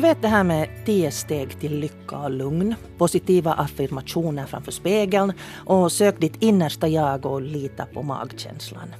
[0.00, 5.32] Du vet det här med tio steg till lycka och lugn, positiva affirmationer framför spegeln
[5.66, 8.94] och sök ditt innersta jag och lita på magkänslan.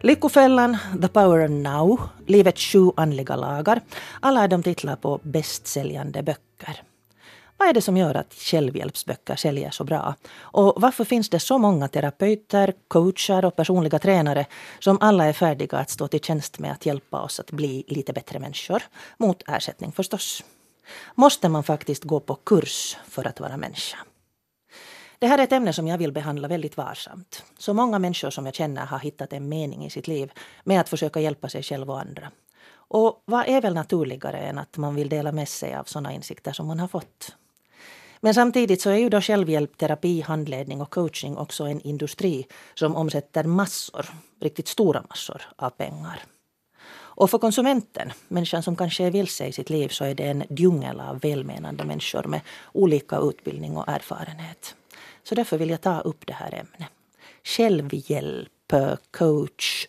[0.00, 3.80] Lyckofällan, The Power of Now, Livets sju andliga lagar.
[4.20, 6.82] Alla är de titlar på bästsäljande böcker.
[7.56, 10.14] Vad är det som gör att självhjälpsböcker säljer så bra?
[10.40, 14.46] Och varför finns det så många terapeuter, coacher och personliga tränare
[14.78, 18.12] som alla är färdiga att stå till tjänst med att hjälpa oss att bli lite
[18.12, 18.82] bättre människor?
[19.18, 20.44] Mot ersättning förstås.
[21.14, 23.98] Måste man faktiskt gå på kurs för att vara människa?
[25.18, 27.44] Det här är ett ämne som jag vill behandla väldigt varsamt.
[27.58, 30.32] Så många människor som jag känner har hittat en mening i sitt liv
[30.64, 32.30] med att försöka hjälpa sig själv och andra.
[32.74, 36.52] Och vad är väl naturligare än att man vill dela med sig av sådana insikter
[36.52, 37.36] som man har fått?
[38.24, 42.96] Men samtidigt så är ju då självhjälp, terapi, handledning och coaching också en industri som
[42.96, 44.06] omsätter massor,
[44.40, 46.22] riktigt stora massor av pengar.
[46.94, 50.44] Och för konsumenten, människan som kanske är vilse i sitt liv, så är det en
[50.50, 52.40] djungel av välmenande människor med
[52.72, 54.74] olika utbildning och erfarenhet.
[55.22, 56.90] Så därför vill jag ta upp det här ämnet.
[57.42, 58.72] Självhjälp,
[59.10, 59.86] coach,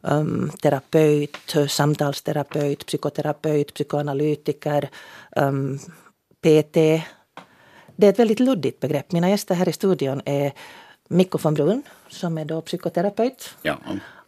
[0.00, 4.88] um, terapeut, samtalsterapeut, psykoterapeut, psykoanalytiker,
[5.36, 5.78] um,
[6.40, 6.76] PT.
[8.00, 9.12] Det är ett väldigt luddigt begrepp.
[9.12, 10.52] Mina gäster här i studion är
[11.08, 13.78] Mikko von Brunn som är då psykoterapeut ja.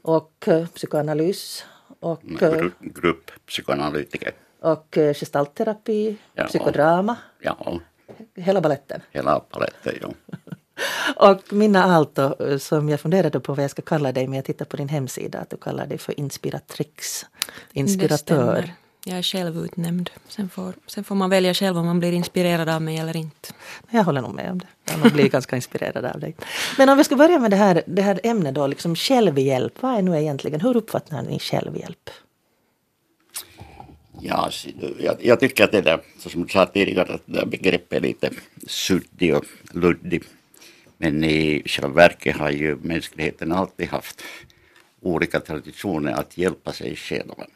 [0.03, 1.65] och uh, psykoanalys
[2.01, 4.33] och uh, grupppsykoanalytiker.
[4.61, 6.45] Och uh, gestaltterapi, ja.
[6.47, 7.17] psykodrama.
[7.41, 7.81] Ja.
[8.35, 9.01] Hela baletten?
[9.11, 10.37] Hela baletten, ja.
[11.31, 14.65] Och Minna Aalto, som jag funderade på vad jag ska kalla dig, men jag tittar
[14.65, 17.27] på din hemsida att du kallar dig för inspiratrix,
[17.73, 18.75] inspiratör.
[19.05, 20.11] Jag är självutnämnd.
[20.29, 23.49] Sen får, sen får man välja själv om man blir inspirerad av mig eller inte.
[23.91, 24.67] Jag håller nog med om det.
[24.85, 26.35] Jag har nog blivit ganska inspirerad av dig.
[26.79, 29.83] Men om vi ska börja med det här, det här ämnet då, liksom självhjälp.
[29.83, 32.11] Vad är nu egentligen, hur uppfattar ni självhjälp?
[34.21, 34.51] Ja,
[34.99, 38.01] jag, jag tycker att det där, som du sa tidigare, att det där begreppet är
[38.01, 38.31] lite
[38.67, 40.23] suddig och luddig.
[40.99, 44.23] Men i själva verket har ju mänskligheten alltid haft
[45.03, 47.47] olika traditioner att hjälpa sig själva.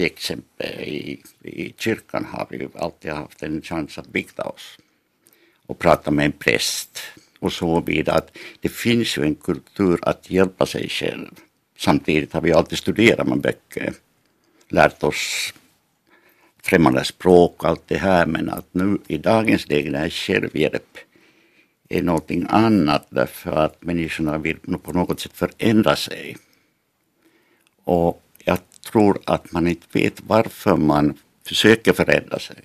[0.00, 4.78] Till exempel i, i kyrkan har vi alltid haft en chans att bikta oss
[5.66, 6.98] och prata med en präst
[7.38, 8.16] och så vidare.
[8.16, 11.30] Att det finns ju en kultur att hjälpa sig själv.
[11.78, 13.92] Samtidigt har vi alltid studerat med böcker,
[14.68, 15.54] lärt oss
[16.62, 20.98] främmande språk och allt det här men att nu i dagens läge när självhjälp
[21.88, 26.36] är någonting annat därför att människorna vill på något sätt förändra sig.
[27.84, 28.22] Och
[28.80, 31.14] tror att man inte vet varför man
[31.46, 32.56] försöker förändra sig.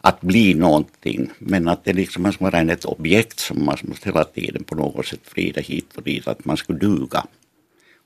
[0.00, 4.08] Att bli någonting, men att det liksom man ska vara ett objekt som man måste
[4.08, 7.26] hela tiden på något sätt vrida hit och dit, att man skulle duga.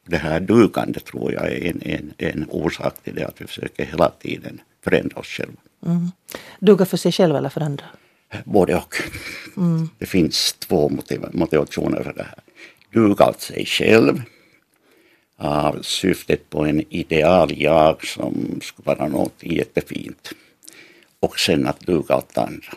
[0.04, 3.46] Och det här dugandet tror jag är en, en, en orsak till det, att vi
[3.46, 5.60] försöker hela tiden förändra oss själva.
[5.86, 6.10] Mm.
[6.60, 7.84] Duga för sig själv eller för andra?
[8.44, 8.94] Både och.
[9.56, 9.88] Mm.
[9.98, 12.38] Det finns två motiv motivationer för det här.
[12.92, 14.22] Duga åt sig själv
[15.40, 20.32] av syftet på en ideal jag som skulle vara något jättefint.
[21.20, 22.72] Och sen att duga åt andra.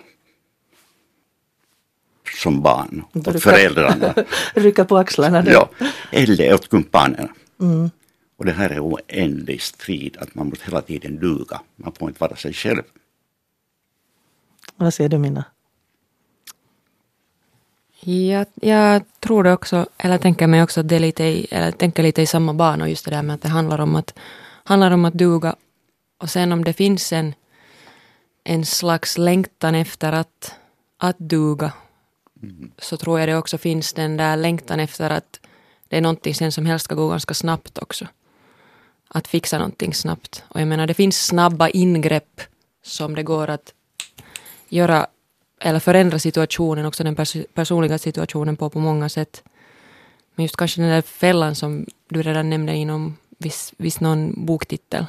[2.44, 4.13] Som barn, åt föräldrarna.
[4.53, 5.44] Rycka på axlarna.
[5.47, 5.69] Ja,
[6.12, 7.29] eller åt kumpanerna.
[7.62, 7.90] Mm.
[8.38, 11.62] Och det här är oändlig strid, att man måste hela tiden duga.
[11.75, 12.84] Man får inte vara sig själv.
[14.75, 15.44] Vad säger du Minna?
[18.05, 21.71] Jag, jag tror det också, eller tänker mig också att det är lite i, eller
[21.71, 24.13] tänker lite i samma bana just det där med att det handlar om att,
[24.63, 25.55] handlar om att duga.
[26.17, 27.33] Och sen om det finns en,
[28.44, 30.55] en slags längtan efter att,
[30.97, 31.73] att duga
[32.44, 32.71] mm.
[32.77, 35.39] så tror jag det också finns den där längtan efter att
[35.88, 38.07] det är någonting sen som helst ska gå ganska snabbt också.
[39.07, 40.44] Att fixa någonting snabbt.
[40.47, 42.41] Och jag menar det finns snabba ingrepp
[42.83, 43.73] som det går att
[44.69, 45.07] göra
[45.65, 49.44] eller förändra situationen, också den pers personliga situationen på, på många sätt.
[50.36, 55.06] Men just kanske den där fällan som du redan nämnde inom viss, viss någon boktitel.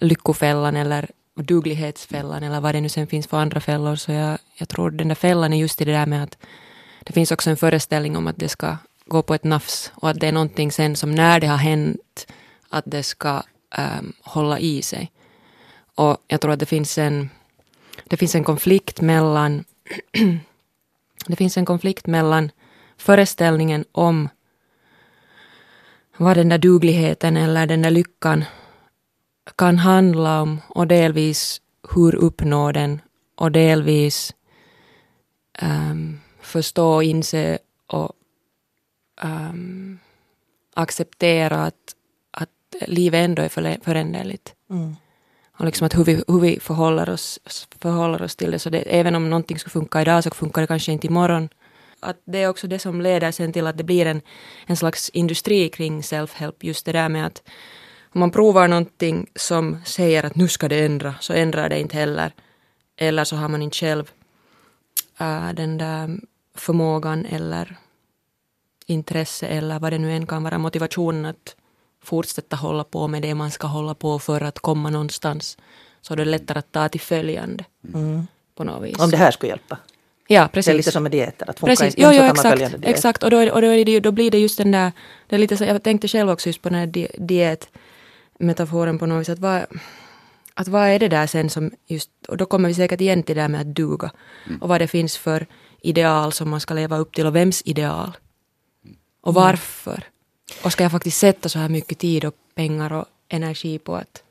[0.00, 3.96] Lyckofällan eller duglighetsfällan eller vad det nu sen finns för andra fällor.
[3.96, 6.38] Så jag, jag tror den där fällan är just i det där med att
[7.00, 8.76] det finns också en föreställning om att det ska
[9.06, 12.26] gå på ett nafs och att det är någonting sen som när det har hänt
[12.68, 13.42] att det ska
[13.78, 15.10] um, hålla i sig.
[15.94, 17.30] Och jag tror att det finns en
[18.12, 19.64] det finns en konflikt mellan
[21.26, 22.50] det finns en konflikt mellan
[22.96, 24.28] föreställningen om
[26.16, 28.44] vad den där dugligheten eller den där lyckan
[29.56, 31.60] kan handla om och delvis
[31.94, 33.00] hur uppnå den
[33.36, 34.34] och delvis
[35.62, 38.12] um, förstå, inse och
[39.22, 39.98] um,
[40.74, 41.96] acceptera att,
[42.30, 44.54] att livet ändå är föränderligt.
[44.70, 44.96] Mm
[45.62, 47.40] och liksom att hur vi, hur vi förhåller, oss,
[47.80, 48.58] förhåller oss till det.
[48.58, 51.48] Så det, även om någonting skulle funka idag så funkar det kanske inte imorgon.
[52.00, 54.20] Att det är också det som leder sen till att det blir en,
[54.66, 56.52] en slags industri kring self-help.
[56.60, 57.42] Just det där med att
[58.14, 61.96] om man provar någonting som säger att nu ska det ändra, så ändrar det inte
[61.96, 62.32] heller.
[62.96, 64.10] Eller så har man inte själv
[65.20, 66.20] äh, den där
[66.54, 67.76] förmågan eller
[68.86, 71.56] intresse eller vad det nu än kan vara, motivationen att
[72.02, 75.58] fortsätta hålla på med det man ska hålla på för att komma någonstans.
[76.00, 77.64] Så det är lättare att ta till följande
[77.94, 78.26] mm.
[78.54, 78.98] på något vis.
[78.98, 79.78] Om det här skulle hjälpa?
[80.28, 80.66] Ja, precis.
[80.66, 81.94] Det är lite som med dieter, att funkar precis.
[81.94, 83.22] inte jo, jo, så kan exakt, exakt.
[83.22, 84.92] Och, då, och då, det, då, blir det just den där,
[85.26, 86.86] det är lite så, jag tänkte själv också just på den här
[87.18, 89.64] dietmetaforen på något vis, att vad,
[90.54, 93.36] att vad är det där sen som just, och då kommer vi säkert igen till
[93.36, 94.10] det där med att duga.
[94.46, 94.62] Mm.
[94.62, 95.46] Och vad det finns för
[95.80, 98.16] ideal som man ska leva upp till och vems ideal.
[99.20, 100.04] Och varför.
[100.62, 104.22] Och ska jag faktiskt sätta så här mycket tid och pengar och energi på att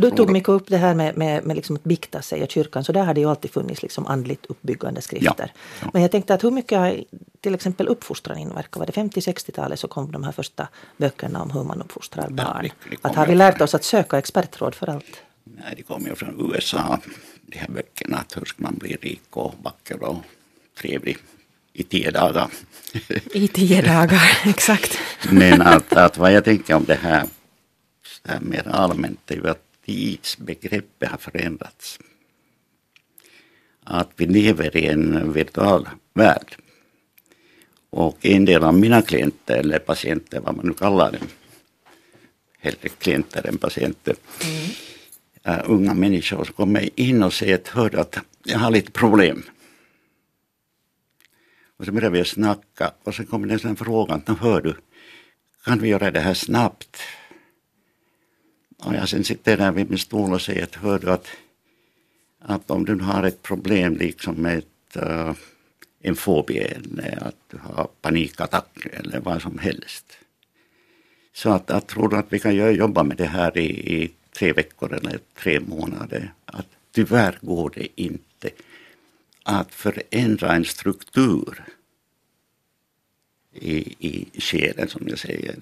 [0.00, 2.84] du tog mycket upp det här med, med, med liksom att bikta sig och kyrkan,
[2.84, 5.52] så där har det ju alltid funnits liksom andligt uppbyggande skrifter.
[5.54, 5.90] Ja, ja.
[5.92, 7.04] Men jag tänkte att hur mycket har
[7.40, 8.76] till exempel uppfostran inverkat?
[8.76, 12.46] Var det 50-60-talet så kom de här första böckerna om hur man uppfostrar barn?
[12.56, 15.22] Ja, det, det att har vi lärt oss att söka expertråd för allt?
[15.44, 16.98] Nej, det kommer ju från USA,
[17.46, 20.16] de här böckerna, att hur ska man bli rik och vacker och
[20.80, 21.18] trevlig
[21.76, 22.50] i tio dagar.
[23.34, 24.98] I tio dagar, exakt.
[25.30, 27.26] Men att, att vad jag tänker om det här,
[28.22, 31.98] det här mer allmänt är ju att tidsbegreppet har förändrats.
[33.84, 36.56] Att vi lever i en virtual värld.
[37.90, 41.28] Och en del av mina klienter, eller patienter, vad man nu kallar dem,
[42.58, 44.14] hellre klienter än patienter,
[44.44, 45.58] mm.
[45.58, 49.42] uh, unga människor som kommer in och säger att hör att jag har lite problem.
[51.76, 54.74] Och så börjar vi snacka och så kommer det en fråga, hör du,
[55.64, 56.96] kan vi göra det här snabbt?
[58.78, 61.26] Och jag sen sitter där vid min stol och säger att hör du att,
[62.38, 65.32] att om du har ett problem liksom med ett, uh,
[66.00, 70.18] en fobi eller att du har panikattack eller vad som helst.
[71.32, 74.92] Så att jag tror att vi kan jobba med det här i, i tre veckor
[74.92, 76.32] eller tre månader.
[76.44, 78.50] Att tyvärr går det inte
[79.48, 81.64] att förändra en struktur
[83.52, 83.78] i,
[84.08, 85.56] i själen som jag säger.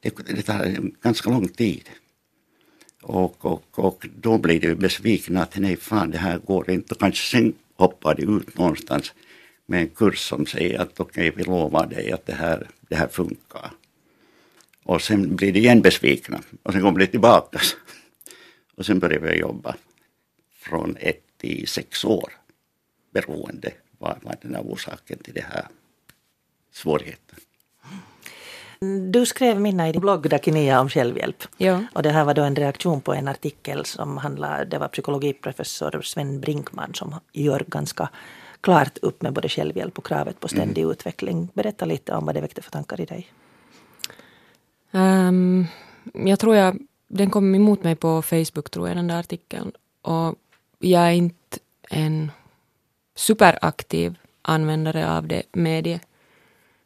[0.00, 1.90] Det, det tar ganska lång tid.
[3.02, 6.94] Och, och, och då blir de besvikna, att nej fan det här går inte.
[6.94, 9.12] Kanske sen hoppar de ut någonstans
[9.66, 12.96] med en kurs som säger att okej okay, vi lovar dig att det här, det
[12.96, 13.70] här funkar.
[14.82, 17.60] Och sen blir de igen besvikna och sen kommer de tillbaka.
[18.76, 19.76] Och sen börjar vi jobba
[20.58, 22.32] från ett till sex år
[23.20, 25.66] beroende vad, vad den är orsaken till det här
[26.72, 27.38] svårigheten.
[29.10, 31.42] Du skrev Minna i din blogg Dakinia om självhjälp.
[31.56, 31.84] Ja.
[31.94, 36.02] Och det här var då en reaktion på en artikel som handlar, det var psykologiprofessor
[36.02, 38.08] Sven Brinkman som gör ganska
[38.60, 40.92] klart upp med både självhjälp och kravet på ständig mm.
[40.92, 41.48] utveckling.
[41.54, 43.28] Berätta lite om vad det väckte för tankar i dig.
[44.90, 45.66] Um,
[46.12, 49.72] jag tror jag, den kom emot mig på Facebook tror jag, den där artikeln.
[50.02, 50.34] Och
[50.78, 51.58] jag är inte
[51.90, 52.30] en
[53.18, 56.02] superaktiv användare av det mediet.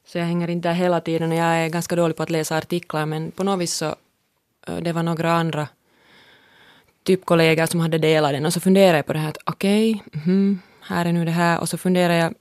[0.06, 2.56] Så jag hänger inte där hela tiden och jag är ganska dålig på att läsa
[2.56, 3.96] artiklar men på något vis så
[4.66, 5.68] eh, det var några andra
[7.04, 10.02] typ kollegor som hade delat den och så funderade jag på det här att okej,
[10.06, 12.34] okay, mm, här är nu det här och så funderar jag,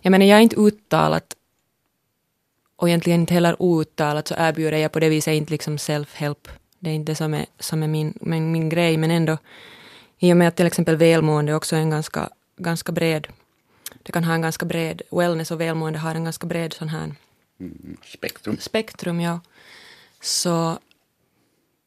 [0.00, 1.36] jag menar jag är inte uttalat
[2.76, 6.48] och egentligen inte heller outtalat så erbjuder jag på det viset inte liksom self-help.
[6.78, 9.38] Det är inte det som är, som är min, min, min grej men ändå
[10.18, 13.28] i och med att till exempel välmående också är en ganska, ganska bred
[14.02, 17.14] det kan ha en ganska bred, wellness och välmående har en ganska bred sån här
[17.60, 18.56] mm, spektrum.
[18.60, 19.40] spektrum ja.
[20.20, 20.78] Så,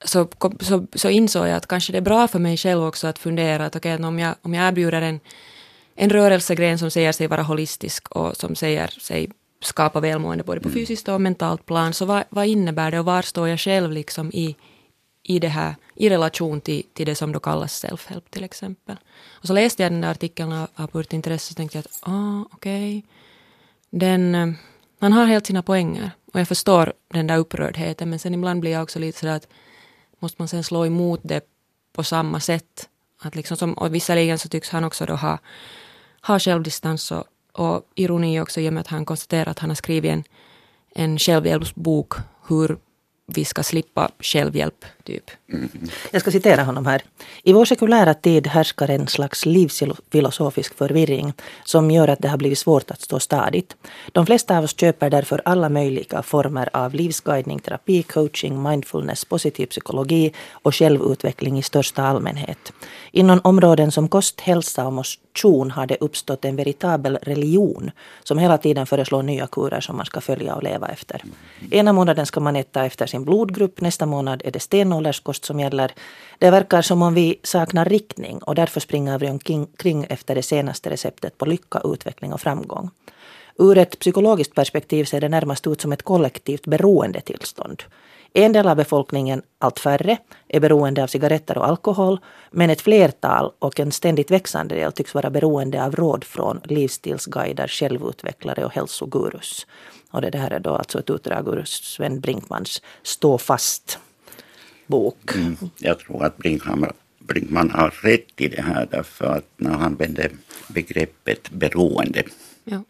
[0.06, 0.28] så,
[0.60, 3.66] så, så insåg jag att kanske det är bra för mig själv också att fundera
[3.66, 5.20] att okay, om, jag, om jag erbjuder en,
[5.96, 9.30] en rörelsegren som säger sig vara holistisk och som säger sig
[9.62, 10.80] skapa välmående både på mm.
[10.80, 14.32] fysiskt och mentalt plan, så vad, vad innebär det och var står jag själv liksom
[14.32, 14.56] i,
[15.28, 18.98] i det här i relation till, till det som då kallas self-help till exempel.
[19.28, 22.42] Och så läste jag den där artikeln av, av purt intresse och tänkte att ah,
[22.54, 23.10] okej, okay.
[23.90, 24.48] den, eh,
[25.00, 28.72] han har helt sina poänger och jag förstår den där upprördheten men sen ibland blir
[28.72, 29.48] jag också lite sådär att
[30.20, 31.42] måste man sen slå emot det
[31.94, 32.90] på samma sätt.
[33.22, 35.38] Att liksom som, och visserligen så tycks han också då ha,
[36.22, 39.76] ha självdistans och, och ironi också i och med att han konstaterar att han har
[39.76, 40.24] skrivit en,
[40.96, 42.14] en självhjälpsbok
[42.48, 42.78] hur
[43.34, 45.32] vi ska slippa självhjälp, typ.
[45.54, 45.70] Mm.
[46.12, 47.02] Jag ska citera honom här.
[47.44, 51.34] I vår sekulära tid härskar en slags livsfilosofisk förvirring
[51.66, 53.76] som gör att det har blivit svårt att stå stadigt.
[54.12, 59.66] De flesta av oss köper därför alla möjliga former av livsguidning, terapi, coaching, mindfulness, positiv
[59.66, 62.74] psykologi och självutveckling i största allmänhet.
[63.12, 67.92] Inom områden som kost, hälsa och motion har det uppstått en veritabel religion
[68.24, 71.24] som hela tiden föreslår nya kurer som man ska följa och leva efter.
[71.72, 75.92] Ena månaden ska man äta efter sin blodgrupp, nästa månad är det stenålderskost som gäller.
[76.38, 80.90] Det verkar som om vi saknar riktning och därför springer vi omkring efter det senaste
[80.90, 82.90] receptet på lycka, utveckling och framgång.
[83.60, 87.84] Ur ett psykologiskt perspektiv ser det närmast ut som ett kollektivt beroendetillstånd.
[88.34, 92.20] En del av befolkningen, allt färre, är beroende av cigaretter och alkohol,
[92.52, 97.68] men ett flertal och en ständigt växande del tycks vara beroende av råd från livsstilsguider,
[97.68, 99.68] självutvecklare och hälsogurus.
[100.12, 104.00] Och det här är då alltså ett utdrag ur Sven Brinkmans Stå fast
[104.88, 105.36] bok.
[105.36, 109.82] Mm, jag tror att Brinkman, Brinkman har rätt i det här därför att när han
[109.82, 110.32] använder
[110.68, 112.24] begreppet beroende
[112.64, 112.84] ja.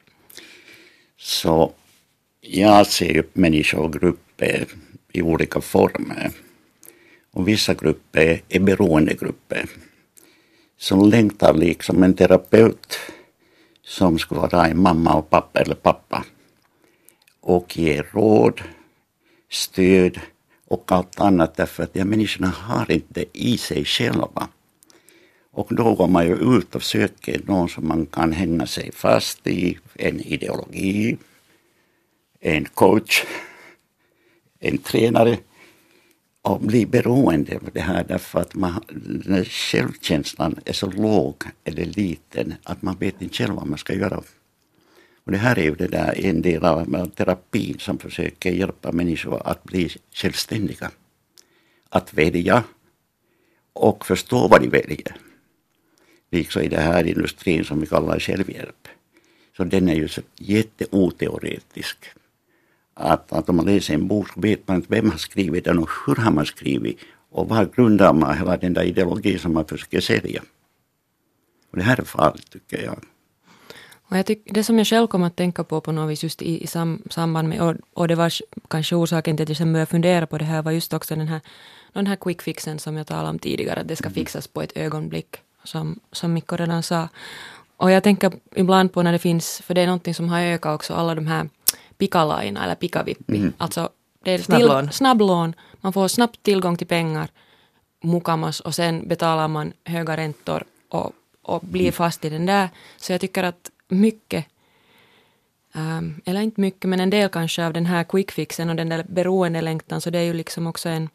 [1.17, 1.74] så
[2.41, 4.67] jag ser ju människor och grupper
[5.12, 6.31] i olika former.
[7.31, 9.69] Och vissa grupper är beroendegrupper
[10.77, 12.97] som längtar liksom en terapeut
[13.83, 16.25] som skulle vara en mamma och pappa eller pappa
[17.47, 18.61] och ge råd,
[19.49, 20.19] stöd
[20.65, 24.47] och allt annat därför att de människorna har inte i sig själva.
[25.51, 29.47] Och då går man ju ut och söker någon som man kan hänga sig fast
[29.47, 31.17] i, en ideologi,
[32.39, 33.23] en coach,
[34.59, 35.37] en tränare
[36.41, 38.83] och blir beroende av det här därför att man,
[39.25, 43.93] när självkänslan är så låg eller liten att man vet inte själv vad man ska
[43.93, 44.21] göra.
[45.27, 49.41] Och det här är ju det där en del av terapin som försöker hjälpa människor
[49.46, 50.91] att bli självständiga.
[51.89, 52.63] Att välja
[53.74, 55.15] och förstå vad de väljer.
[56.31, 58.88] Liksom i den här industrin som vi kallar självhjälp.
[59.57, 61.98] Så den är ju så jätteoteoretisk.
[62.93, 65.79] Att, att om man läser en bok så vet man inte vem har skrivit den
[65.79, 66.98] och hur har man skrivit
[67.29, 70.43] och var grundar man hela den där ideologin som man försöker sälja.
[71.72, 73.03] Och det här är farligt tycker jag.
[74.09, 76.41] Och jag tyck, det som jag själv kom att tänka på på något vis just
[76.41, 78.33] i, i sam, samband med, och, och, det var
[78.67, 81.27] kanske orsaken till att jag sen började fundera på det här, var just också den
[81.27, 81.41] här,
[81.93, 84.13] den här quick fixen som jag talade om tidigare, att det ska mm.
[84.13, 87.09] fixas på ett ögonblick, som, som Mikko redan sa.
[87.77, 90.75] Och jag tänker ibland på när det finns, för det är någonting som har ökat
[90.75, 91.49] också, alla de här
[91.97, 93.37] pikalaina eller pikavippi.
[93.37, 93.53] Mm.
[93.57, 93.89] Alltså
[94.23, 94.87] det är snabblån.
[94.87, 95.53] Till, snabblån.
[95.81, 97.29] Man får snabbt tillgång till pengar
[98.03, 101.11] mukamas och sen betalar man höga räntor och,
[101.41, 102.69] och blir fast i den där.
[102.97, 104.46] Så jag tycker att mycket,
[105.75, 109.06] um, eller inte mycket, men en del kanske av den här quickfixen och den där
[109.10, 111.10] beroendelängtan, så det är ju liksom också en,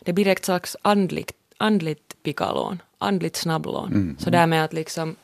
[0.00, 3.92] det blir ett slags andligt, andligt pikalån, andligt snabblån.
[3.92, 4.16] Mm.
[4.18, 5.16] Så där med att liksom,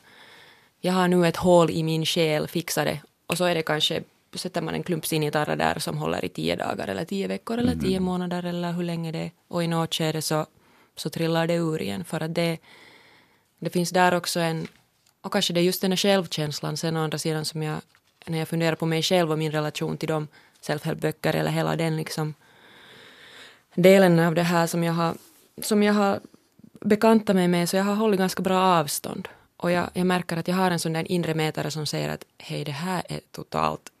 [0.79, 3.01] jag har nu ett hål i min själ, fixa det.
[3.27, 4.03] Och så är det kanske,
[4.33, 7.75] sätter man en klump singitarra där som håller i tio dagar eller tio veckor eller
[7.75, 8.03] tio mm.
[8.03, 9.31] månader eller hur länge det är.
[9.47, 10.45] Och i något skede så,
[10.95, 12.57] så trillar det ur igen för att det,
[13.59, 14.67] det finns där också en,
[15.21, 17.81] och kanske det är just den här självkänslan sen å andra sidan som jag,
[18.25, 20.27] när jag funderar på mig själv och min relation till de
[20.61, 22.33] self-help-böcker eller hela den liksom
[23.75, 25.15] delen av det här som jag har,
[25.61, 26.19] som jag har
[26.81, 29.27] bekantat mig med så jag har hållit ganska bra avstånd.
[29.57, 32.25] Och jag, jag märker att jag har en sån där inre mätare som säger att
[32.37, 33.91] hej det här är totalt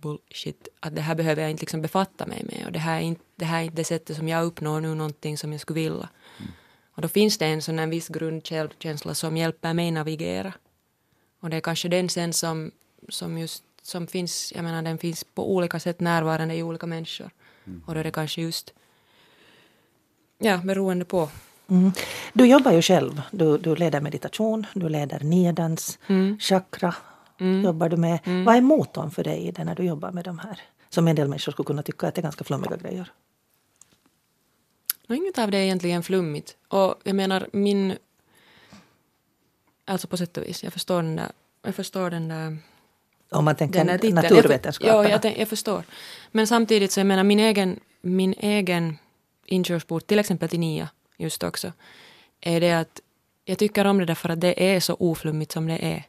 [0.00, 3.00] bullshit, att det här behöver jag inte liksom befatta mig med och det här är
[3.00, 5.80] inte det, här är inte det sättet som jag uppnår nu någonting som jag skulle
[5.80, 6.08] vilja.
[6.38, 6.52] Mm.
[6.98, 10.52] Och då finns det en sån här viss grundkänsla som hjälper mig navigera.
[11.40, 12.70] Och det är kanske den sen som,
[13.08, 17.30] som just som finns, jag menar den finns på olika sätt närvarande i olika människor.
[17.66, 17.82] Mm.
[17.86, 18.72] Och då är det kanske just,
[20.38, 21.28] ja, beroende på.
[21.68, 21.92] Mm.
[22.32, 26.38] Du jobbar ju själv, du, du leder meditation, du leder niedans, mm.
[26.40, 26.94] chakra
[27.40, 27.64] mm.
[27.64, 28.18] jobbar du med.
[28.24, 28.44] Mm.
[28.44, 30.60] Vad är motorn för dig när du jobbar med de här?
[30.88, 33.12] Som en del människor skulle kunna tycka att det är ganska flummiga grejer.
[35.14, 36.56] Inget av det är egentligen flummigt.
[36.68, 37.96] Och jag menar min...
[39.84, 41.30] Alltså på sätt och vis, jag förstår den där...
[41.62, 42.58] Jag förstår den där
[43.30, 44.88] om man tänker naturvetenskap.
[44.88, 45.82] Ja, jag, jag förstår.
[46.30, 48.98] Men samtidigt så jag menar min egen, min egen
[49.46, 51.72] inkörsport, till exempel till NIA just också,
[52.40, 53.00] är det att
[53.44, 56.04] jag tycker om det därför att det är så oflummigt som det är.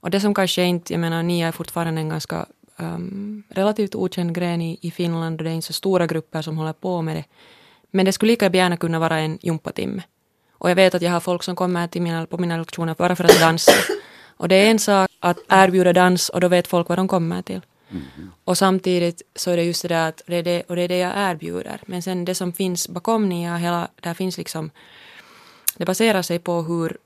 [0.00, 2.46] Och det som kanske inte, jag menar NIA är fortfarande en ganska
[2.76, 6.58] um, relativt okänd gren i, i Finland och det är inte så stora grupper som
[6.58, 7.24] håller på med det.
[7.92, 10.02] Men det skulle lika gärna kunna vara en gympatimme.
[10.52, 13.16] Och jag vet att jag har folk som kommer till mina, på mina lektioner bara
[13.16, 13.72] för att dansa.
[14.36, 17.42] Och det är en sak att erbjuda dans och då vet folk vad de kommer
[17.42, 17.60] till.
[18.44, 20.88] Och samtidigt så är det just det där att det är det, och det är
[20.88, 21.80] det jag erbjuder.
[21.86, 24.70] Men sen det som finns bakom NIA, hela, där finns liksom,
[25.76, 26.96] det baserar sig på hur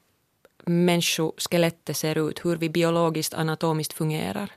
[0.64, 4.50] människoskelettet ser ut, hur vi biologiskt anatomiskt fungerar.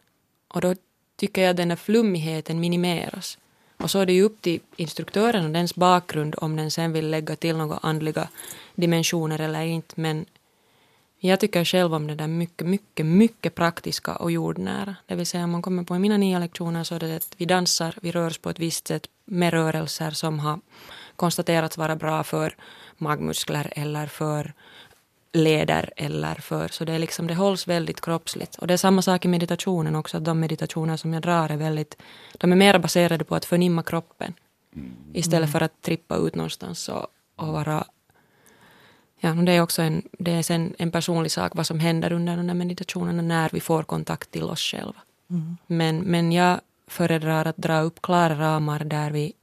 [0.48, 0.76] Och då
[1.16, 3.38] tycker jag att den här flummigheten minimeras.
[3.84, 7.10] Och så är det ju upp till instruktören och dens bakgrund om den sen vill
[7.10, 8.30] lägga till några andliga
[8.76, 9.94] dimensioner eller inte.
[10.02, 10.26] Men
[11.20, 14.96] jag tycker själv om det där mycket, mycket, mycket praktiska och jordnära.
[15.06, 17.46] Det vill säga om man kommer på mina nya lektioner så är det att vi
[17.46, 20.60] dansar, vi rör oss på ett visst sätt med rörelser som har
[21.16, 22.56] konstaterats vara bra för
[22.98, 24.54] magmuskler eller för
[25.34, 26.68] leder eller för.
[26.68, 28.56] Så det, är liksom, det hålls väldigt kroppsligt.
[28.56, 30.18] Och det är samma sak i meditationen också.
[30.18, 31.98] Att de meditationer som jag drar är väldigt,
[32.38, 34.34] de är mer baserade på att förnimma kroppen.
[35.14, 37.86] Istället för att trippa ut någonstans och, och vara
[39.22, 42.38] Ja, det är också en, det är sen en personlig sak vad som händer under
[42.38, 45.02] de där meditationerna när vi får kontakt till oss själva.
[45.30, 45.58] Mm.
[45.68, 49.34] Men, men jag föredrar att dra upp klara ramar där vi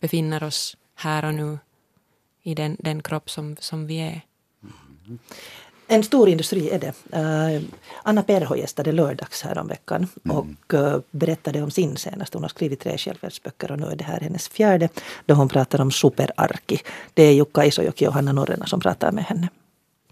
[0.00, 1.58] befinner oss här och nu
[2.42, 4.20] i den, den kropp som, som vi är.
[5.92, 6.92] En stor industri är det.
[7.18, 7.62] Uh,
[8.02, 10.36] Anna Perho gästade lördags häromveckan mm.
[10.36, 12.36] och uh, berättade om sin senaste.
[12.36, 14.88] Hon har skrivit tre självhjälpsböcker och nu är det här hennes fjärde.
[15.26, 16.78] Då hon pratar om superarki.
[17.14, 19.48] Det är Jukka Isojoki och Hanna Norrena som pratar med henne.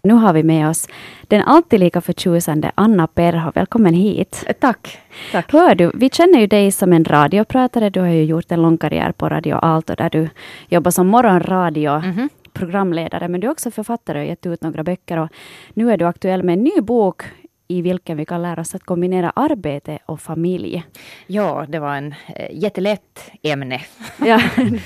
[0.03, 0.87] Nu har vi med oss
[1.27, 3.51] den alltid lika förtjusande Anna Perho.
[3.55, 4.45] Välkommen hit.
[4.59, 4.99] Tack.
[5.31, 5.51] Tack.
[5.51, 7.89] Hör du, vi känner ju dig som en radiopratare.
[7.89, 10.29] Du har ju gjort en lång karriär på Radio Alto där du
[10.69, 11.91] jobbar som morgonradio.
[11.91, 15.17] Mm -hmm programledare, men du är också författare och gett ut några böcker.
[15.17, 15.29] Och
[15.73, 17.23] nu är du aktuell med en ny bok
[17.67, 20.83] i vilken vi kan lära oss att kombinera arbete och familj.
[21.27, 23.81] Ja, det var en äh, jättelätt ämne.
[24.25, 24.41] ja.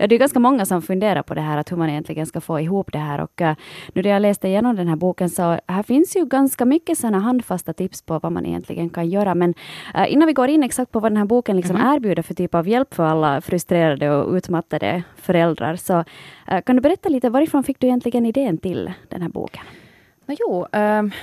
[0.00, 2.40] Ja, det är ganska många som funderar på det här, att hur man egentligen ska
[2.40, 3.20] få ihop det här.
[3.20, 3.52] Och uh,
[3.92, 7.18] nu när jag läste igenom den här boken, så här finns ju ganska mycket sådana
[7.18, 9.34] handfasta tips på vad man egentligen kan göra.
[9.34, 9.54] Men
[9.94, 11.94] uh, innan vi går in exakt på vad den här boken liksom mm.
[11.94, 15.98] erbjuder för typ av hjälp för alla frustrerade och utmattade föräldrar, så
[16.52, 19.62] uh, kan du berätta lite, varifrån fick du egentligen idén till den här boken?
[20.26, 20.66] No, jo,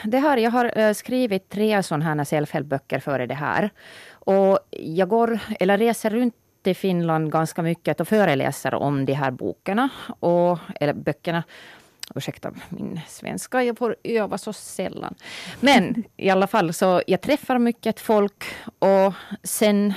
[0.03, 3.69] det här, jag har skrivit tre sådana här self-help-böcker före det här.
[4.11, 6.35] Och jag går, eller reser runt
[6.67, 11.43] i Finland ganska mycket och föreläser om de här bokarna, och, eller böckerna.
[12.15, 15.15] Ursäkta min svenska, jag får öva så sällan.
[15.59, 18.43] Men i alla fall, så jag träffar mycket folk
[18.79, 19.93] och sen,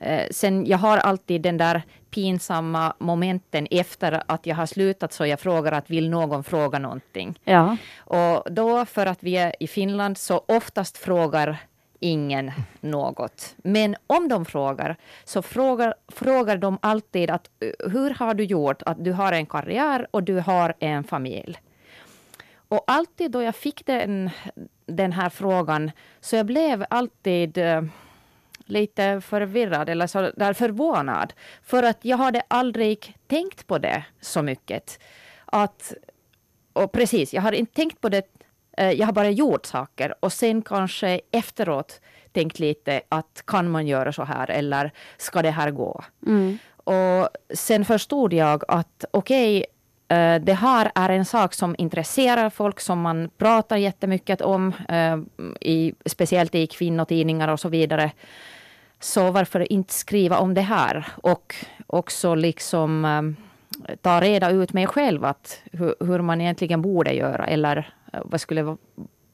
[0.00, 5.26] eh, sen jag har alltid den där pinsamma momenten efter att jag har slutat så
[5.26, 7.38] jag frågar att vill någon fråga någonting.
[7.44, 7.76] Ja.
[7.96, 11.58] Och då för att vi är i Finland så oftast frågar
[12.02, 13.54] ingen något.
[13.56, 18.82] Men om de frågar, så frågar, frågar de alltid att eh, hur har du gjort
[18.82, 21.58] att du har en karriär och du har en familj?
[22.68, 24.30] Och alltid då jag fick den,
[24.86, 27.82] den här frågan, så jag blev alltid uh,
[28.64, 31.32] lite förvirrad eller så där förvånad.
[31.62, 34.98] För att jag hade aldrig tänkt på det så mycket.
[35.44, 35.94] Att,
[36.72, 38.41] och precis, jag hade inte tänkt på det
[38.82, 42.00] jag har bara gjort saker och sen kanske efteråt
[42.32, 46.04] tänkt lite att kan man göra så här eller ska det här gå?
[46.26, 46.58] Mm.
[46.84, 49.64] Och sen förstod jag att okej,
[50.08, 54.72] okay, eh, det här är en sak som intresserar folk, som man pratar jättemycket om,
[54.88, 55.18] eh,
[55.60, 58.10] i, speciellt i kvinnotidningar och så vidare.
[59.00, 61.06] Så varför inte skriva om det här?
[61.16, 61.54] Och
[61.86, 63.36] också liksom
[64.00, 68.40] ta reda ut mig själv att hur, hur man egentligen borde göra eller Eh, vad
[68.40, 68.76] skulle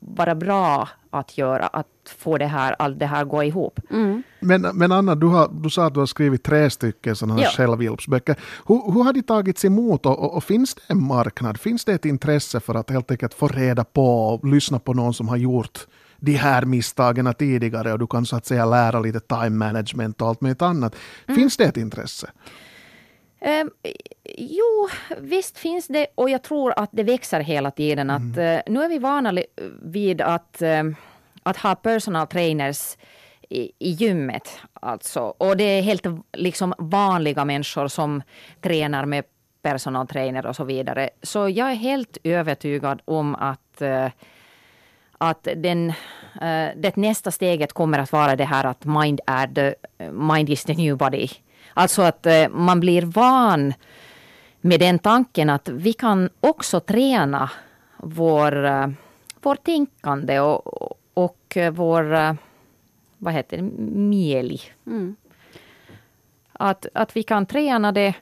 [0.00, 1.86] vara bra att göra, att
[2.18, 3.80] få det här, allt det här gå ihop.
[3.90, 4.22] Mm.
[4.40, 7.42] Men, men Anna, du, har, du sa att du har skrivit tre stycken sådana här
[7.42, 7.50] ja.
[7.50, 8.36] självhjälpsböcker.
[8.66, 11.60] Hur, hur har de tagits emot och, och, och, finns det en marknad?
[11.60, 15.14] Finns det ett intresse för att helt enkelt få reda på och lyssna på någon
[15.14, 15.86] som har gjort
[16.20, 20.28] de här misstagen tidigare och du kan så att säga lära lite time management och
[20.28, 20.94] allt möjligt annat.
[21.26, 21.40] Mm.
[21.40, 22.30] Finns det ett intresse?
[23.40, 23.70] Um,
[24.24, 28.10] jo, visst finns det och jag tror att det växer hela tiden.
[28.10, 29.32] Att, uh, nu är vi vana
[29.82, 30.94] vid att, uh,
[31.42, 32.96] att ha personal trainers
[33.48, 34.60] i, i gymmet.
[34.72, 35.20] Alltså.
[35.20, 38.22] Och det är helt liksom vanliga människor som
[38.60, 39.24] tränar med
[39.62, 41.10] personal trainer och så vidare.
[41.22, 44.08] Så jag är helt övertygad om att uh,
[45.20, 45.92] att den,
[46.76, 49.74] det nästa steget kommer att vara det här att mind, är the,
[50.10, 51.28] mind is the new body.
[51.78, 53.74] Alltså att eh, man blir van
[54.60, 57.50] med den tanken att vi kan också träna
[57.96, 58.86] vår, eh,
[59.42, 62.32] vår tänkande och, och vår, eh,
[63.18, 63.62] vad heter det,
[63.92, 64.60] mieli.
[64.86, 65.16] Mm.
[66.52, 68.14] Att, att vi kan träna det.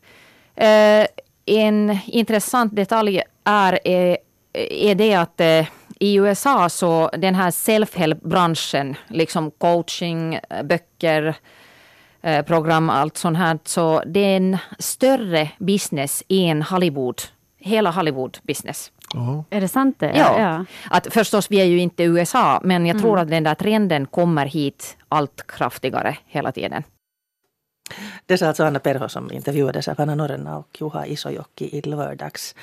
[1.46, 4.18] En intressant detalj är, är,
[4.70, 5.40] är det att
[6.00, 11.36] i USA så den här self-help-branschen, liksom coaching, böcker,
[12.46, 13.58] program, allt sånt här.
[13.64, 17.22] Så det är en större business än Hollywood,
[17.58, 18.90] hela Hollywood-business.
[19.14, 19.42] Oh.
[19.50, 20.12] Är det sant det?
[20.16, 20.40] Ja.
[20.40, 20.64] ja.
[20.90, 23.02] Att förstås, vi är ju inte USA, men jag mm.
[23.02, 26.82] tror att den där trenden kommer hit allt kraftigare hela tiden.
[28.26, 32.54] Det sa alltså Anna Perho som intervjuades av Anna Norrena och Juha Isojoki i lördags.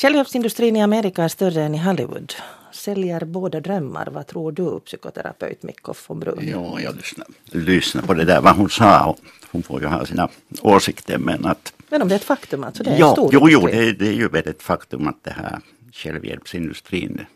[0.00, 2.32] Självhjälpsindustrin i Amerika är större än i Hollywood.
[2.72, 4.06] Säljer båda drömmar.
[4.06, 6.48] Vad tror du, psykoterapeut Mikko von Brun?
[6.48, 9.16] Ja, jag lyssnade, lyssnade på det där vad hon sa.
[9.50, 10.28] Hon får ju ha sina
[10.60, 11.72] åsikter men att...
[11.88, 12.82] Men om det är ett faktum alltså?
[12.82, 15.60] Det är ja, stor jo, jo det, det är ju ett faktum att det här
[15.92, 17.26] självhjälpsindustrin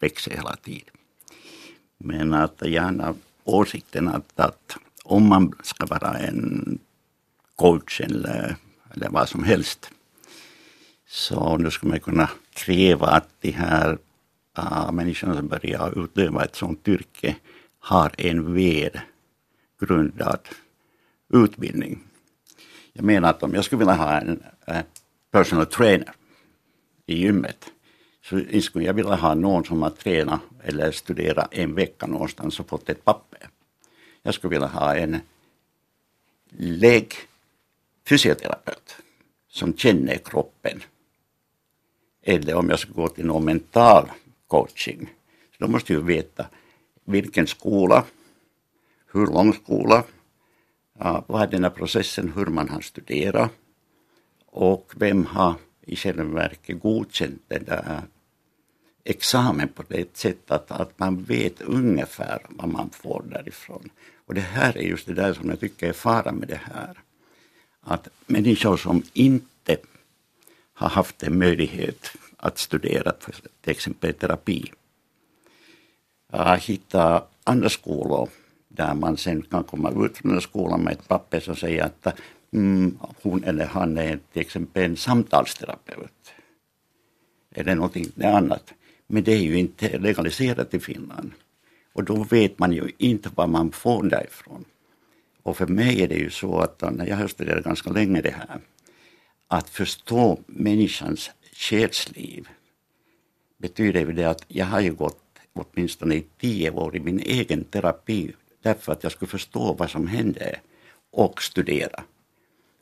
[0.00, 0.94] växer hela tiden.
[1.98, 6.78] Men att gärna åsikten att, att om man ska vara en
[7.56, 8.56] coach eller,
[8.94, 9.90] eller vad som helst
[11.10, 13.98] så nu skulle man kunna kräva att de här
[14.58, 17.36] uh, människorna som börjar utöva ett sådant yrke
[17.78, 19.00] har en väl
[19.80, 20.40] grundad
[21.28, 22.02] utbildning.
[22.92, 24.80] Jag menar att om jag skulle vilja ha en uh,
[25.30, 26.12] personal trainer
[27.06, 27.72] i gymmet
[28.24, 32.68] så skulle jag vilja ha någon som har tränat eller studerat en vecka någonstans och
[32.68, 33.48] fått ett papper.
[34.22, 35.20] Jag skulle vilja ha en
[36.50, 38.96] läggfysioterapeut
[39.48, 40.82] som känner kroppen
[42.22, 44.10] eller om jag ska gå till någon mental
[44.46, 45.10] coaching.
[45.50, 46.46] Så då måste jag veta
[47.04, 48.04] vilken skola,
[49.12, 50.04] hur lång skola,
[51.26, 53.50] vad är den här processen, hur man har studerat
[54.46, 58.02] och vem har i själva verket godkänt den där
[59.04, 63.90] examen på det sättet att, att man vet ungefär vad man får därifrån.
[64.26, 66.98] Och det här är just det där som jag tycker är faran med det här.
[67.80, 69.76] Att människor som inte
[70.80, 74.72] har haft en möjlighet att studera till exempel terapi.
[76.32, 78.28] Äh, jag har hittat andra skolor
[78.68, 82.18] där man sen kan komma ut från den skolan med ett papper som säger att
[82.52, 86.32] mm, hon eller han är till exempel en samtalsterapeut.
[87.54, 88.72] Eller någonting annat.
[89.06, 91.32] Men det är ju inte legaliserat i Finland.
[91.92, 94.64] Och då vet man ju inte vad man får därifrån.
[95.42, 98.34] Och för mig är det ju så att när jag har studerat ganska länge det
[98.34, 98.60] här,
[99.52, 102.48] att förstå människans själsliv
[103.58, 108.32] betyder det att jag har ju gått åtminstone i tio år i min egen terapi
[108.62, 110.60] därför att jag skulle förstå vad som hände
[111.10, 112.04] och studera.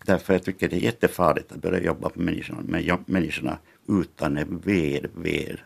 [0.04, 4.58] Därför jag tycker det är jättefarligt att börja jobba med människorna, med människorna utan en
[4.58, 5.60] väl, väl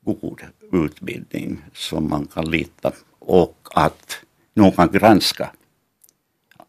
[0.00, 0.40] god
[0.72, 4.24] utbildning som man kan lita och att
[4.54, 5.52] någon kan granska.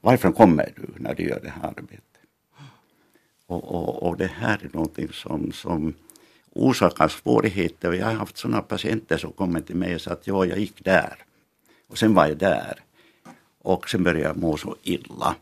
[0.02, 2.07] Varifrån kommer du när du gör det här arbetet?
[3.48, 5.94] Och, och, och det här är någonting som, som
[6.52, 7.94] orsakar svårigheter.
[7.94, 10.84] Jag har haft sådana patienter som kommer till mig och sagt att ja, jag gick
[10.84, 11.16] där.
[11.88, 12.80] Och sen var jag där.
[13.62, 15.36] Och sen började jag må så illa.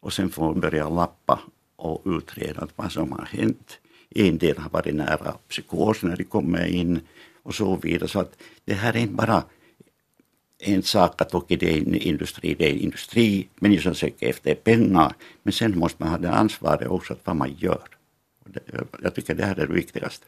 [0.00, 1.40] Och sen får man börja lappa
[1.76, 3.78] och utreda vad som har hänt.
[4.10, 7.00] En del har varit nära psykos när de kommer in
[7.42, 8.08] och så vidare.
[8.08, 9.42] Så att det här är inte bara
[10.58, 14.54] en sak att okej, det är en industri, det är en industri, människan söker efter
[14.54, 17.88] pengar, men sen måste man ha det ansvaret också att vad man gör.
[19.02, 20.26] Jag tycker det här är det viktigaste.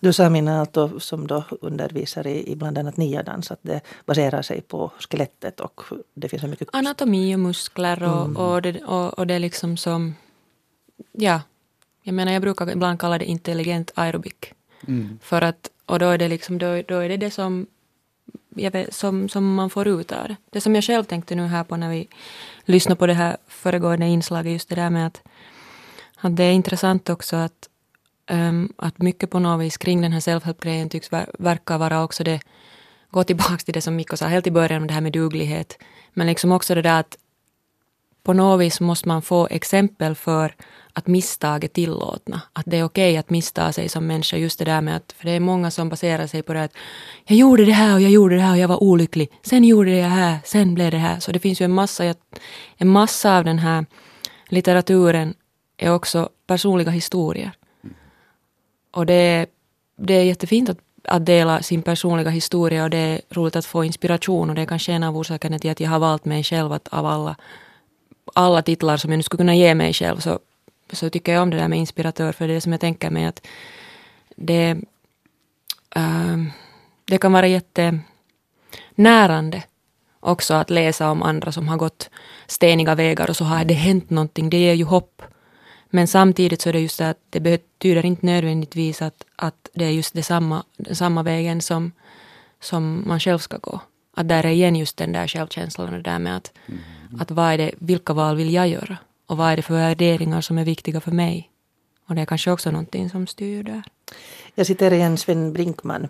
[0.00, 4.42] Du sa Minna Aalto som då undervisar i, i bland annat niadans att det baserar
[4.42, 5.80] sig på skelettet och
[6.14, 6.68] det finns så mycket...
[6.72, 8.36] Anatomi och muskler och, mm.
[8.36, 10.14] och, det, och, och det är liksom som...
[11.12, 11.40] Ja,
[12.02, 14.52] jag menar jag brukar ibland kalla det intelligent aerobik.
[14.86, 15.18] Mm.
[15.22, 17.66] För att, och då är det liksom, då, då är det det som
[18.54, 20.36] vet, som, som man får ut av det.
[20.50, 22.08] Det som jag själv tänkte nu här på när vi
[22.64, 25.22] lyssnade på det här föregående inslaget, just det där med att,
[26.16, 27.68] att det är intressant också att,
[28.30, 32.40] um, att mycket på något vis kring den här self-help-grejen tycks verka vara också det,
[33.10, 35.78] gå tillbaka till det som Mikko sa helt i början om det här med duglighet,
[36.12, 37.16] men liksom också det där att
[38.24, 40.54] på något vis måste man få exempel för
[40.92, 42.42] att misstag är tillåtna.
[42.52, 44.36] Att det är okej okay att missta sig som människa.
[44.36, 46.72] Just det där med att, för det är många som baserar sig på det att
[47.24, 49.28] jag gjorde det här och jag gjorde det här och jag var olycklig.
[49.42, 51.20] Sen gjorde jag det här, sen blev det här.
[51.20, 52.14] Så det finns ju en massa,
[52.76, 53.86] en massa av den här
[54.48, 55.34] litteraturen
[55.76, 57.52] är också personliga historier.
[58.90, 59.46] Och det är,
[59.96, 63.84] det är jättefint att, att dela sin personliga historia och det är roligt att få
[63.84, 66.72] inspiration och det är kanske en av orsakerna till att jag har valt mig själv
[66.72, 67.36] att av alla,
[68.34, 70.38] alla titlar som jag nu skulle kunna ge mig själv så
[70.92, 73.10] så tycker jag om det där med inspiratör, för det är det som jag tänker
[73.10, 73.46] mig att
[74.36, 74.76] det,
[75.96, 76.36] äh,
[77.04, 79.62] det kan vara jättenärande
[80.20, 82.10] också att läsa om andra som har gått
[82.46, 84.50] steniga vägar och så har det hänt någonting.
[84.50, 85.22] Det ger ju hopp.
[85.90, 89.84] Men samtidigt så är det just det att det betyder inte nödvändigtvis att, att det
[89.84, 91.92] är just det samma, den samma vägen som,
[92.60, 93.80] som man själv ska gå.
[94.16, 96.80] Att där är igen just den där självkänslan och det där med att, mm.
[97.14, 97.22] Mm.
[97.22, 98.96] att vad är det, vilka val vill jag göra?
[99.26, 101.50] Och vad är det för värderingar som är viktiga för mig?
[102.08, 103.82] Och det är kanske också någonting som styr där.
[104.54, 106.08] Jag citerar igen Sven Brinkman.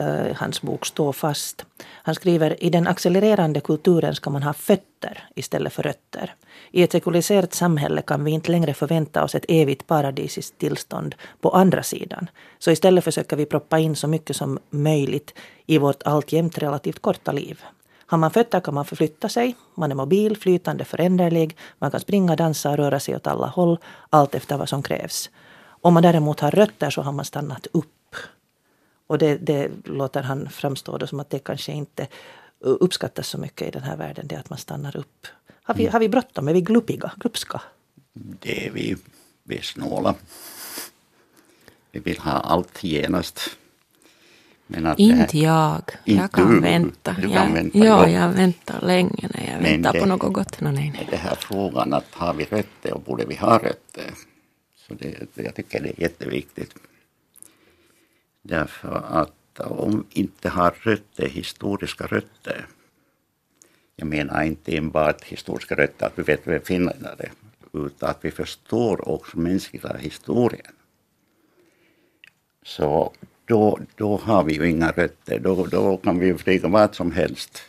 [0.00, 1.64] Uh, hans bok Stå fast.
[1.86, 6.34] Han skriver i den accelererande kulturen ska man ha fötter istället för rötter.
[6.70, 11.50] I ett sekuliserat samhälle kan vi inte längre förvänta oss ett evigt paradisiskt tillstånd på
[11.50, 12.30] andra sidan.
[12.58, 15.34] Så istället försöker vi proppa in så mycket som möjligt
[15.66, 17.60] i vårt alltjämt relativt korta liv.
[18.06, 22.36] Har man fötter kan man förflytta sig, man är mobil, flytande, föränderlig, man kan springa,
[22.36, 23.78] dansa och röra sig åt alla håll,
[24.10, 25.30] allt efter vad som krävs.
[25.66, 28.16] Om man däremot har rötter så har man stannat upp.
[29.06, 32.08] Och det, det låter han framstå då som att det kanske inte
[32.58, 35.26] uppskattas så mycket i den här världen, det att man stannar upp.
[35.62, 36.48] Har vi, har vi bråttom?
[36.48, 37.62] Är vi gluppiga, glupska?
[38.12, 38.96] Det är vi.
[39.42, 40.14] Vi är snåla.
[41.90, 43.40] Vi vill ha allt genast.
[44.96, 45.82] Inte jag.
[46.04, 47.12] Inte jag kan du, vänta.
[47.12, 50.60] Du kan jag, vänta ja, jag väntar länge när jag väntar det, på något gott.
[50.60, 51.06] No, nej, nej.
[51.10, 54.10] Det här frågan att har vi rötter och borde vi ha rötter?
[54.76, 56.74] Så det, jag tycker det är jätteviktigt.
[58.42, 62.66] Därför att om vi inte har rötter, historiska rötter.
[63.96, 67.30] Jag menar inte enbart historiska rötter, att vi vet vem finländare är.
[67.72, 70.72] Utan att vi förstår också mänskliga historien.
[72.62, 73.12] Så
[73.46, 75.38] då, då har vi ju inga rötter.
[75.38, 77.62] Då, då kan vi flyga vad som helst.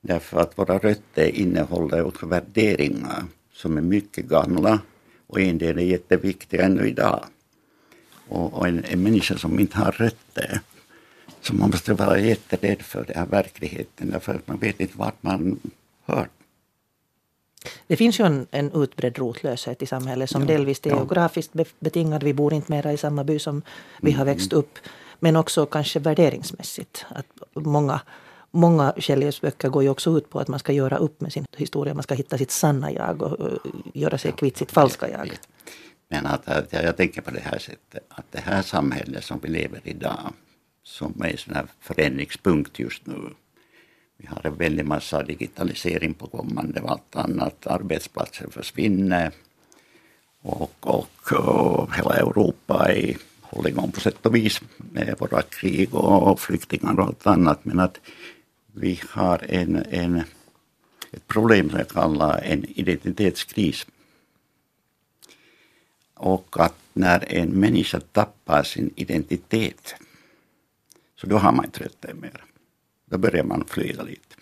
[0.00, 4.80] Därför att våra rötter innehåller också värderingar som är mycket gamla
[5.26, 7.24] och en del är jätteviktiga ännu idag.
[8.28, 10.60] Och, och en, en människa som inte har rötter,
[11.40, 15.22] så man måste vara jätterädd för den här verkligheten därför att man vet inte vart
[15.22, 15.60] man
[16.04, 16.39] hört
[17.86, 20.96] det finns ju en, en utbredd rotlöshet i samhället som ja, delvis är ja.
[20.96, 22.22] geografiskt betingad.
[22.22, 23.62] Vi bor inte mera i samma by som
[24.00, 24.34] vi har mm.
[24.34, 24.78] växt upp.
[25.18, 27.04] Men också kanske värderingsmässigt.
[27.08, 28.00] Att många
[28.52, 31.46] Många Shelley's böcker går ju också ut på att man ska göra upp med sin
[31.56, 31.94] historia.
[31.94, 33.58] Man ska hitta sitt sanna jag och
[33.94, 35.30] göra sig kvitt sitt falska jag.
[36.08, 39.40] Men att, att jag, jag tänker på det här sättet att det här samhället som
[39.42, 40.32] vi lever i idag
[40.82, 43.34] som är en sån här förändringspunkt just nu.
[44.20, 47.66] Vi har en väldig massa digitalisering på kommande och allt annat.
[47.66, 49.32] Arbetsplatser försvinner
[50.42, 55.94] och, och, och hela Europa är håller igång på sätt och vis med våra krig
[55.94, 57.64] och flyktingar och allt annat.
[57.64, 58.00] Men att
[58.72, 60.22] vi har en, en,
[61.10, 63.86] ett problem som jag kallar en identitetskris.
[66.14, 69.94] Och att när en människa tappar sin identitet,
[71.16, 72.49] så då har man inte rätt mer.
[73.10, 74.36] Då börjar man flyga lite.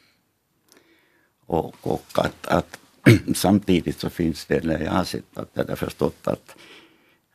[1.47, 2.79] Och, och att, att
[3.35, 6.57] samtidigt så finns det, när jag har sett att jag har förstått att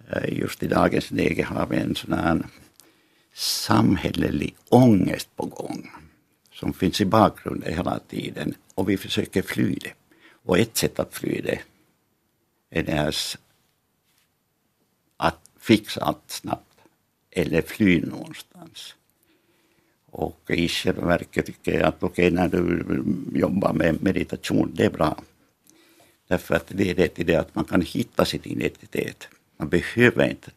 [0.08, 2.46] eh, just i dagens läge har vi en sån här
[3.34, 5.91] samhällelig ångest på gång
[6.52, 9.93] som finns i bakgrunden hela tiden och vi försöker fly det.
[10.46, 11.60] Och ett sätt att fly det
[12.69, 13.15] är
[15.17, 16.80] att fixa allt snabbt
[17.32, 18.96] eller fly någonstans.
[20.13, 22.86] Och i själva verket tycker jag att okej, okay, när du
[23.39, 25.17] jobbar med meditation, det är bra.
[26.28, 29.28] Därför att det leder till det att man kan hitta sin identitet.
[29.58, 30.52] Man behöver inte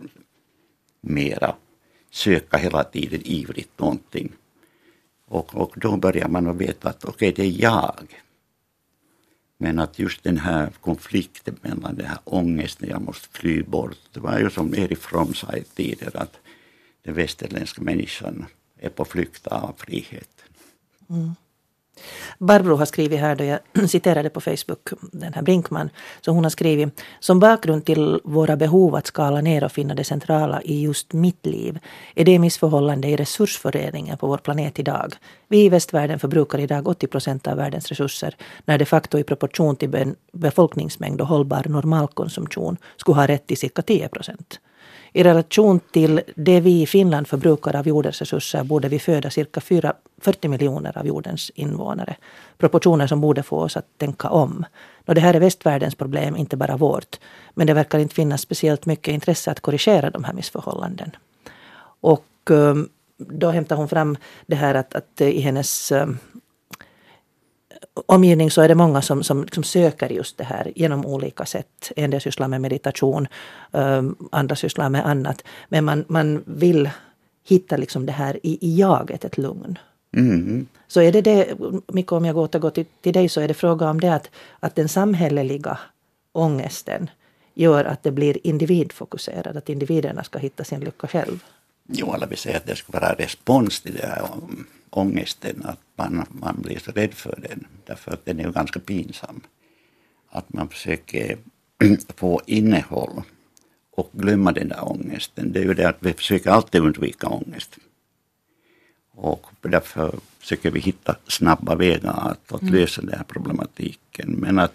[1.00, 1.54] mera
[2.10, 4.32] söka hela tiden ivrigt någonting.
[5.26, 8.22] Och, och då börjar man att veta att okej, okay, det är jag.
[9.58, 13.98] Men att just den här konflikten mellan den här ångesten, jag måste fly bort.
[14.12, 16.36] Det var ju som Erik From sa i att
[17.02, 18.46] den västerländska människan
[18.80, 20.28] är på flykt av frihet.
[21.10, 21.34] Mm.
[22.38, 26.50] Barbro har skrivit här, då jag citerade på Facebook, den här Brinkman, så hon har
[26.50, 31.12] skrivit som bakgrund till våra behov att skala ner och finna det centrala i just
[31.12, 31.78] mitt liv
[32.14, 35.14] är det missförhållande i resursfördelningen på vår planet idag.
[35.48, 39.76] Vi i västvärlden förbrukar idag 80 procent av världens resurser när de facto i proportion
[39.76, 44.60] till befolkningsmängd och hållbar normalkonsumtion skulle ha rätt till cirka 10 procent.
[45.12, 49.60] I relation till det vi i Finland förbrukar av jordens resurser borde vi föda cirka
[50.20, 52.16] 40 miljoner av jordens invånare.
[52.58, 54.64] Proportioner som borde få oss att tänka om.
[55.06, 57.16] Och det här är västvärldens problem, inte bara vårt.
[57.54, 61.10] Men det verkar inte finnas speciellt mycket intresse att korrigera de här missförhållanden.
[62.00, 62.74] Och eh,
[63.16, 64.16] då hämtar hon fram
[64.46, 66.06] det här att, att i hennes eh,
[68.06, 71.92] omgivning så är det många som, som liksom söker just det här genom olika sätt.
[71.96, 73.28] En del sysslar med meditation,
[73.70, 75.44] um, andra sysslar med annat.
[75.68, 76.90] Men man, man vill
[77.48, 79.78] hitta liksom det här i, i jaget, ett lugn.
[80.16, 80.66] Mm.
[80.88, 81.54] Så är det det,
[81.86, 84.30] Mikko om jag återgår till, till dig, så är det fråga om det att,
[84.60, 85.78] att den samhälleliga
[86.32, 87.10] ångesten
[87.54, 91.44] gör att det blir individfokuserat, att individerna ska hitta sin lycka själv?
[91.86, 94.28] Jo, alla vill säga att det skulle vara respons till det här
[94.90, 98.80] ångesten, att man, man blir så rädd för den, därför att den är ju ganska
[98.80, 99.40] pinsam.
[100.30, 101.38] Att man försöker
[102.16, 103.22] få innehåll
[103.90, 105.52] och glömma den där ångesten.
[105.52, 107.78] Det är ju det att vi försöker alltid undvika ångest.
[109.14, 112.74] Och därför försöker vi hitta snabba vägar att, att mm.
[112.74, 114.30] lösa den här problematiken.
[114.30, 114.74] Men att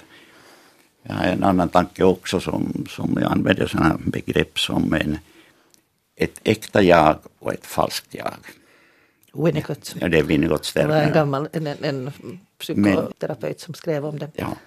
[1.03, 5.17] jag har en annan tanke också som, som jag använder sådana begrepp som en,
[6.23, 8.33] ett äkta jag och ett falskt jag.
[9.33, 9.95] Winnicott.
[9.99, 12.11] Ja, det är Winnicotts Det var en gammal en, en
[12.57, 14.31] psykoterapeut Men, som skrev om det.
[14.35, 14.57] Ja.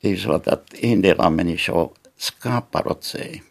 [0.00, 3.42] Det är så att, att en del av människor skapar åt sig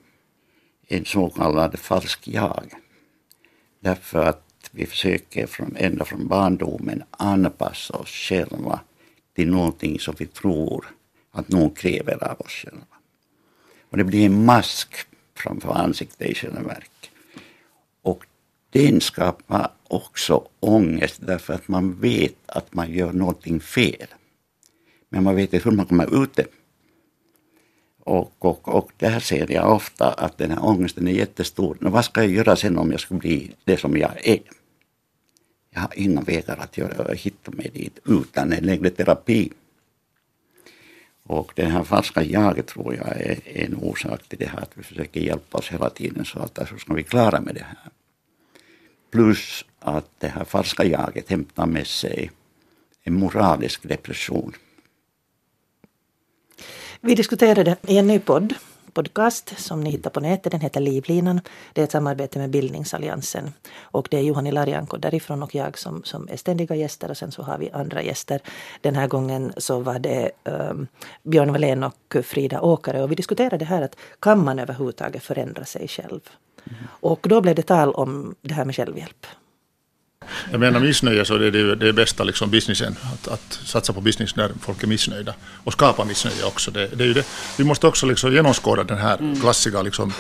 [0.87, 2.73] en så kallad falsk jag.
[3.79, 8.79] Därför att vi försöker från, ända från barndomen anpassa oss själva
[9.35, 10.85] till någonting som vi tror
[11.31, 12.85] att någon kräver av oss själva.
[13.89, 15.07] Och det blir en mask
[15.37, 17.09] framför ansiktet i själva verket.
[18.01, 18.25] Och
[18.69, 24.07] den skapar också ångest därför att man vet att man gör någonting fel.
[25.09, 26.45] Men man vet inte hur man kommer ut det.
[28.03, 31.77] Och, och, och där ser jag ofta att den här ångesten är jättestor.
[31.81, 34.39] vad ska jag göra sen om jag ska bli det som jag är?
[35.69, 39.51] Jag har inga vägar att göra, hitta mig dit utan en längre terapi.
[41.27, 44.83] Och det här falska jaget tror jag är en orsak till det här att vi
[44.83, 47.91] försöker hjälpa oss hela tiden så att alltså ska vi klara med det här.
[49.11, 52.31] Plus att det här falska jaget hämtar med sig
[53.03, 54.53] en moralisk depression.
[57.01, 58.53] Vi diskuterade i en ny podd
[58.97, 60.51] podcast som ni hittar på nätet.
[60.51, 61.41] Den heter Livlinan.
[61.73, 63.53] Det är ett samarbete med Bildningsalliansen.
[63.81, 67.31] Och det är Juhani Larjanko därifrån och jag som, som är ständiga gäster och sen
[67.31, 68.41] så har vi andra gäster.
[68.81, 70.87] Den här gången så var det um,
[71.23, 75.87] Björn Wallén och Frida Åkare och vi diskuterade här att kan man överhuvudtaget förändra sig
[75.87, 76.21] själv?
[76.63, 76.79] Mm.
[76.89, 79.25] Och då blev det tal om det här med självhjälp.
[80.51, 84.01] Jag menar missnöje så det är det, det bästa liksom businessen, att, att, satsa på
[84.01, 86.71] business när folk är missnöjda och skapa missnöje också.
[86.71, 87.25] Det, det är det.
[87.57, 89.41] Vi måste också liksom genomskåda den här mm.
[89.41, 90.13] klassiska, liksom,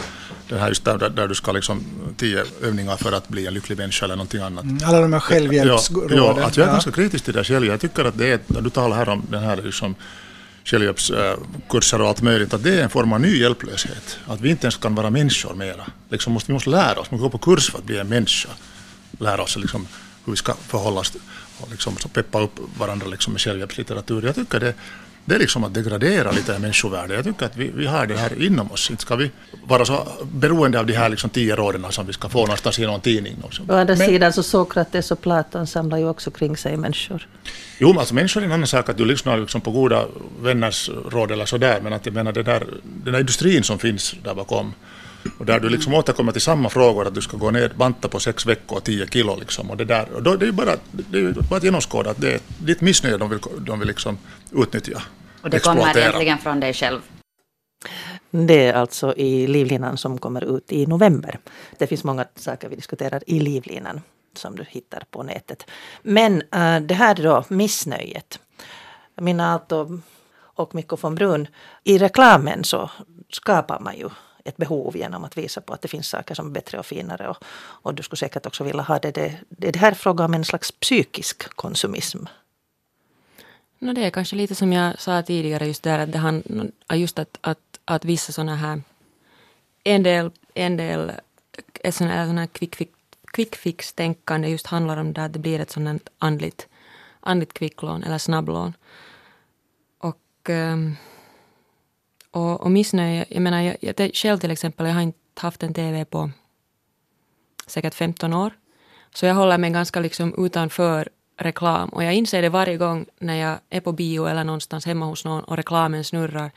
[0.49, 1.83] den här just där, där du ska liksom
[2.17, 4.63] tio övningar för att bli en lycklig människa eller någonting annat.
[4.63, 6.17] Mm, alla de här självhjälpsråden.
[6.17, 7.65] Ja, ja, att jag är ganska kritisk till det själv.
[7.65, 9.95] Jag tycker att det är, du talar här om den här liksom,
[10.63, 14.19] självhjälpskurser och allt möjligt, att det är en form av ny hjälplöshet.
[14.27, 15.85] Att vi inte ens kan vara människor mera.
[16.09, 18.09] Liksom måste, vi måste lära oss, vi måste gå på kurs för att bli en
[18.09, 18.49] människa
[19.19, 19.87] lära oss liksom
[20.25, 21.13] hur vi ska förhålla oss
[21.57, 24.25] och liksom peppa upp varandra liksom med självhjälpslitteratur.
[24.25, 24.73] Jag tycker det,
[25.25, 27.13] det är liksom att degradera lite människovärde.
[27.13, 28.89] Jag tycker att vi, vi har det här inom oss.
[28.89, 29.31] Inte ska vi
[29.63, 32.85] vara så beroende av de här liksom tio råden som vi ska få någonstans i
[32.85, 33.35] någon tidning.
[33.43, 37.27] Å andra Men, sidan så Sokrates och Platon samlar ju också kring sig människor.
[37.77, 40.05] Jo, men alltså människor är en annan sak att du lyssnar liksom på goda
[40.41, 41.79] vänners råd eller sådär.
[41.83, 44.73] Men att jag menar det där, den där industrin som finns där bakom
[45.37, 48.19] och där du liksom återkommer till samma frågor, att du ska gå ner, banta på
[48.19, 49.71] sex veckor, tio kilo liksom.
[49.71, 52.21] Och det där, och då, det är ju bara, det är bara att genomskåda att
[52.21, 54.17] det är ditt missnöje de vill, de vill liksom
[54.51, 55.01] utnyttja.
[55.41, 56.99] Och det kommer egentligen från dig själv?
[58.31, 61.39] Det är alltså i livlinan som kommer ut i november.
[61.77, 64.01] Det finns många saker vi diskuterar i livlinan
[64.33, 65.65] som du hittar på nätet.
[66.01, 68.39] Men äh, det här då, missnöjet.
[69.21, 69.99] Mina Aalto
[70.39, 71.47] och Mikko von Brun,
[71.83, 72.91] i reklamen så
[73.29, 74.09] skapar man ju
[74.47, 77.27] ett behov genom att visa på att det finns saker som är bättre och finare.
[77.27, 77.37] Och,
[77.83, 79.11] och du skulle säkert också vilja ha det.
[79.11, 82.25] Det, det, det här frågan fråga om en slags psykisk konsumism.
[83.79, 87.19] No, det är kanske lite som jag sa tidigare, just där att det han, just
[87.19, 88.81] att, att, att vissa sådana här,
[89.83, 91.11] en del, en del
[91.83, 92.91] ett sådant här, här quick, fix,
[93.33, 96.67] quick fix-tänkande just handlar om det att det blir ett sådant andligt,
[97.19, 98.73] andligt kvicklån eller snabblån.
[99.97, 100.95] Och um,
[102.37, 105.73] och, och missnöje, jag menar jag, jag, själv till exempel, jag har inte haft en
[105.73, 106.29] TV på
[107.67, 108.51] säkert 15 år.
[109.13, 113.35] Så jag håller mig ganska liksom utanför reklam och jag inser det varje gång när
[113.35, 116.51] jag är på bio eller någonstans hemma hos någon och reklamen snurrar.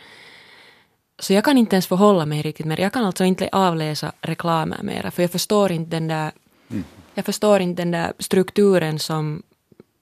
[1.19, 2.81] Så jag kan inte ens förhålla mig riktigt mer.
[2.81, 6.33] Jag kan alltså inte avläsa reklamen mera för jag förstår inte den där,
[6.71, 6.85] mm.
[7.15, 9.43] jag förstår inte den där strukturen som,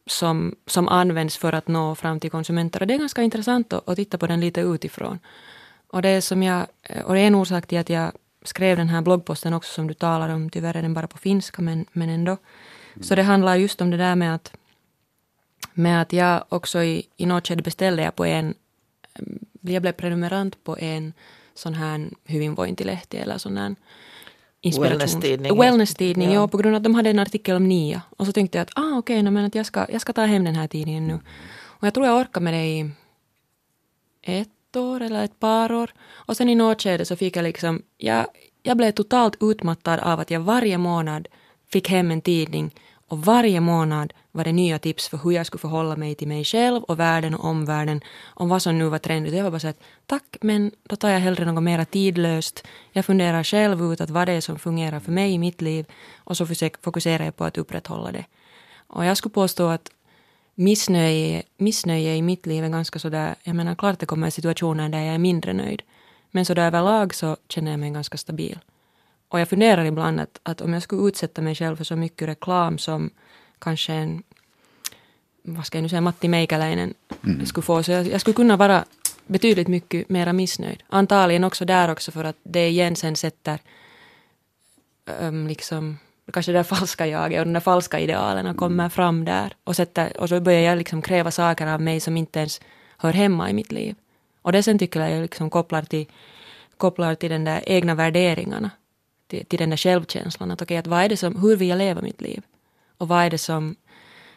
[0.07, 2.81] som, som används för att nå fram till konsumenter.
[2.81, 5.19] Och det är ganska intressant att, att titta på den lite utifrån.
[5.91, 6.67] Och det, är som jag,
[7.05, 8.13] och det är en orsak till att jag
[8.43, 10.51] skrev den här bloggposten också som du talar om.
[10.51, 12.37] Tyvärr är den bara på finska men, men ändå.
[12.95, 13.03] Mm.
[13.03, 14.53] Så det handlar just om det där med att,
[15.73, 18.55] med att jag också i, i något skede beställde jag på en,
[19.61, 21.13] jag blev prenumerant på en
[21.55, 23.75] sån här hyvinvointilehti eller sån här
[24.63, 25.59] Wellness-tidning.
[25.59, 26.35] Wellness-tidning, ja.
[26.35, 26.49] ja.
[26.49, 28.03] på grund av att de hade en artikel om NIA.
[28.17, 30.45] Och så tänkte jag att ah, okej, okay, no, jag, ska, jag ska ta hem
[30.45, 31.21] den här tidningen nu.
[31.51, 32.91] Och jag tror jag orkar med det i
[34.23, 35.91] ett ett år eller ett par år.
[36.13, 38.27] Och sen i något skede så fick jag liksom, jag,
[38.63, 41.29] jag blev totalt utmattad av att jag varje månad
[41.73, 42.75] fick hem en tidning
[43.09, 46.45] och varje månad var det nya tips för hur jag skulle förhålla mig till mig
[46.45, 48.01] själv och världen och omvärlden,
[48.35, 49.35] om vad som nu var trendigt.
[49.35, 52.67] Jag var bara så att tack, men då tar jag hellre något mer tidlöst.
[52.93, 55.87] Jag funderar själv ut att vad det är som fungerar för mig i mitt liv
[56.17, 56.47] och så
[56.83, 58.25] fokuserar jag på att upprätthålla det.
[58.87, 59.91] Och jag skulle påstå att
[60.59, 64.99] missnöje, missnöje i mitt liv är ganska sådär, jag menar klart det kommer situationer där
[64.99, 65.83] jag är mindre nöjd.
[66.31, 68.59] Men så överlag så känner jag mig ganska stabil.
[69.29, 72.29] Och jag funderar ibland att, att om jag skulle utsätta mig själv för så mycket
[72.29, 73.11] reklam som
[73.59, 74.23] kanske en,
[75.43, 76.95] vad ska jag nu säga, Matti Meikäläinen
[77.25, 77.47] mm.
[77.47, 78.85] skulle få, så jag, jag, skulle kunna vara
[79.27, 80.83] betydligt mycket mera missnöjd.
[80.89, 83.59] Antagligen också där också för att det igen sen sätter
[85.21, 85.99] um, liksom
[86.33, 89.57] kanske det där falska jaget och de där falska idealen kommer fram där.
[89.65, 92.61] Och, sätter, och så börjar jag liksom kräva saker av mig som inte ens
[92.99, 93.95] hör hemma i mitt liv.
[94.43, 96.07] Och det sen tycker jag liksom kopplar till,
[96.77, 98.71] kopplar till den där egna värderingarna.
[99.27, 100.51] Till, till den där självkänslan.
[100.51, 102.43] Att, okay, att vad är det som, hur vill jag leva mitt liv?
[102.99, 103.77] Och vad är det som,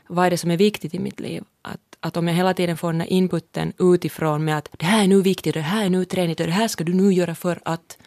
[0.07, 1.43] vad är, det som är viktigt i mitt liv?
[1.61, 5.03] Att, att om jag hela tiden får den här inputen utifrån med att det här
[5.03, 7.35] är nu viktigt, det här är nu tränigt och det här ska du nu göra
[7.35, 7.97] för att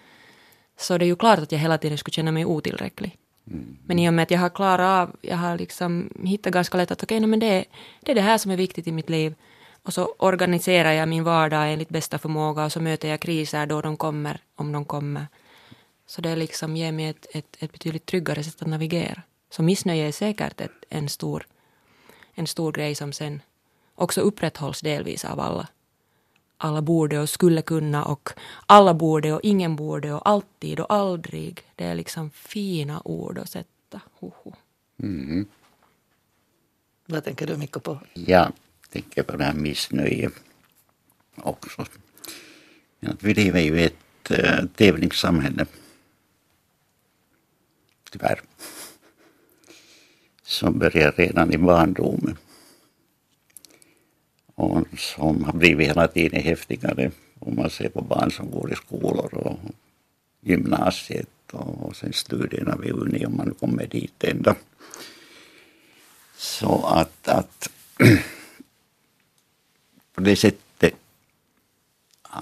[0.76, 3.16] så det är ju klart att jag hela tiden skulle känna mig otillräcklig.
[3.51, 3.77] Mm.
[3.85, 6.91] Men i och med att jag har klarat av, jag har liksom hittat ganska lätt
[6.91, 7.65] att okej, okay, men det,
[8.01, 9.35] det är det här som är viktigt i mitt liv.
[9.83, 13.81] Och så organiserar jag min vardag enligt bästa förmåga och så möter jag kriser då
[13.81, 15.27] de kommer, om de kommer.
[16.07, 19.23] Så det liksom ger mig ett, ett, ett betydligt tryggare sätt att navigera.
[19.51, 21.47] Så missnöje är säkert ett, en, stor,
[22.35, 23.43] en stor grej som sen
[23.95, 25.69] också upprätthålls delvis av alla.
[26.65, 28.31] Alla borde och skulle kunna och
[28.67, 31.62] alla borde och ingen borde och alltid och aldrig.
[31.77, 34.01] Det är liksom fina ord att sätta.
[34.15, 34.53] Hoho.
[35.03, 35.47] Mm.
[37.07, 37.99] Vad tänker du Mikko på?
[38.12, 38.53] Jag
[38.91, 40.31] tänker på det här missnöje
[41.37, 41.87] också.
[43.21, 45.67] vi lever ju i ett äh, tävlingssamhälle.
[48.11, 48.41] Tyvärr
[50.43, 52.37] som börjar redan i barndomen
[54.65, 58.77] och som har blivit hela tiden häftigare om man ser på barn som går i
[58.77, 59.59] skolor och
[60.41, 64.57] gymnasiet och sen studierna vid Uni om man kommer dit ända.
[66.37, 67.71] Så att, att
[70.15, 70.95] på det sättet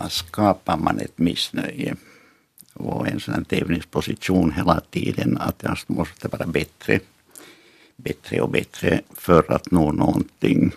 [0.08, 1.96] skapar man ett missnöje
[2.72, 7.00] och en sån tävlingsposition hela tiden att jag måste vara bättre
[7.96, 10.72] bättre och bättre för att nå någonting.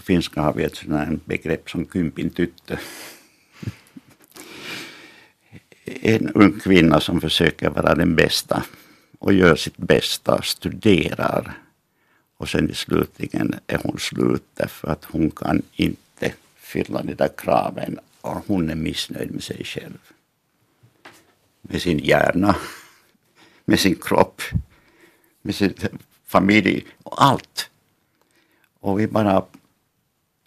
[0.00, 2.76] På finska har vi ett sådant begrepp som kympin tyttö.
[5.84, 8.64] En ung kvinna som försöker vara den bästa
[9.18, 11.58] och gör sitt bästa, studerar
[12.36, 17.30] och sen i slutligen är hon slut därför att hon kan inte fylla de där
[17.36, 20.00] kraven och hon är missnöjd med sig själv.
[21.62, 22.56] Med sin hjärna,
[23.64, 24.42] med sin kropp
[25.42, 25.74] med sin
[26.26, 27.70] familj och allt.
[28.80, 29.44] Och vi bara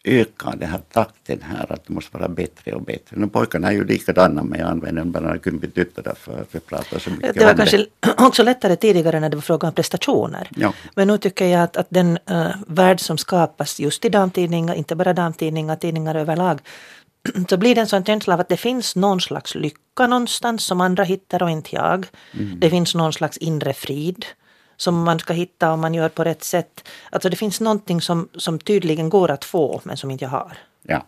[0.04, 3.18] ökar den här takten här att det måste vara bättre och bättre.
[3.18, 7.10] Nu pojkarna är ju likadana men jag använder bara kumpityttöra för att vi pratar så
[7.10, 7.88] mycket Det var kanske det.
[8.18, 10.50] också lättare tidigare när det var fråga om prestationer.
[10.56, 10.74] Ja.
[10.96, 14.96] Men nu tycker jag att, att den uh, värld som skapas just i damtidningar, inte
[14.96, 16.60] bara damtidningar, tidningar överlag,
[17.50, 20.82] så blir det en sån känsla av att det finns någon slags lycka någonstans som
[20.82, 22.08] andra hittar och inte jag.
[22.34, 22.60] Mm.
[22.60, 24.26] Det finns någon slags inre frid
[24.78, 26.88] som man ska hitta om man gör på rätt sätt.
[27.10, 30.58] Alltså det finns någonting som, som tydligen går att få men som inte jag har.
[30.82, 31.06] Ja.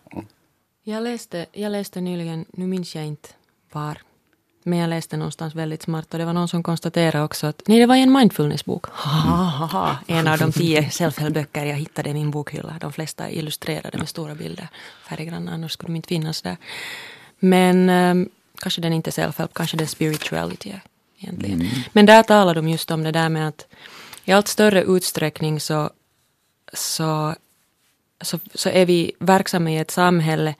[0.83, 3.29] Jag läste, jag läste nyligen, nu minns jag inte
[3.71, 3.97] var,
[4.63, 7.79] men jag läste någonstans väldigt smart och det var någon som konstaterade också att nej
[7.79, 8.85] det var en mindfulnessbok.
[10.07, 12.77] en av de tio self-help-böcker jag hittade i min bokhylla.
[12.81, 14.67] De flesta illustrerade med stora bilder,
[15.09, 16.57] färggranna, annars skulle de inte finnas där.
[17.39, 20.73] Men um, kanske den inte är self-help, kanske det är spirituality
[21.17, 21.61] egentligen.
[21.61, 21.71] Mm.
[21.93, 23.67] Men där talar de just om det där med att
[24.25, 25.89] i allt större utsträckning så,
[26.73, 27.35] så,
[28.21, 30.55] så, så är vi verksamma i ett samhälle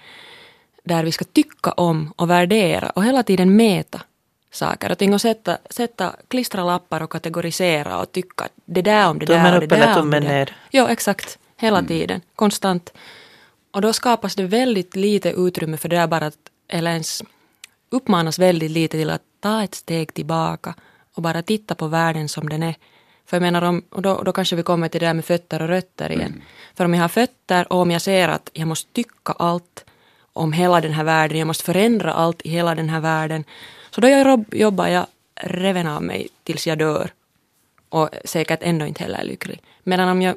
[0.83, 4.01] där vi ska tycka om och värdera och hela tiden mäta
[4.51, 9.19] saker och ting och sätta, sätta, klistra lappar och kategorisera och tycka det där om
[9.19, 10.55] det tummen där och det där om det ner.
[10.71, 11.39] Jo, exakt.
[11.57, 11.87] Hela mm.
[11.87, 12.21] tiden.
[12.35, 12.93] Konstant.
[13.71, 16.37] Och då skapas det väldigt lite utrymme för det där bara att,
[16.67, 17.23] eller ens
[17.89, 20.73] uppmanas väldigt lite till att ta ett steg tillbaka
[21.15, 22.75] och bara titta på världen som den är.
[23.25, 25.61] För jag menar, om, och då, då kanske vi kommer till det där med fötter
[25.61, 26.33] och rötter igen.
[26.33, 26.41] Mm.
[26.75, 29.85] För om jag har fötter och om jag ser att jag måste tycka allt
[30.33, 33.43] om hela den här världen, jag måste förändra allt i hela den här världen.
[33.91, 37.09] Så då jag jobbar jag reven av mig tills jag dör.
[37.89, 39.61] Och säkert ändå inte heller är lycklig.
[39.83, 40.35] Medan om jag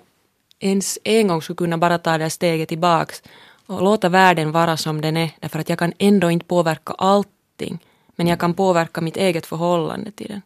[0.61, 3.23] ens en gång skulle kunna bara ta det steget tillbaks
[3.67, 7.79] och låta världen vara som den är, därför att jag kan ändå inte påverka allting,
[8.19, 10.43] men jag kan påverka mitt eget förhållande till den.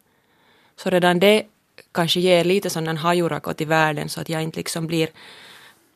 [0.75, 1.45] Så redan det
[1.91, 5.09] kanske ger lite sån en hajurakot i världen så att jag inte liksom blir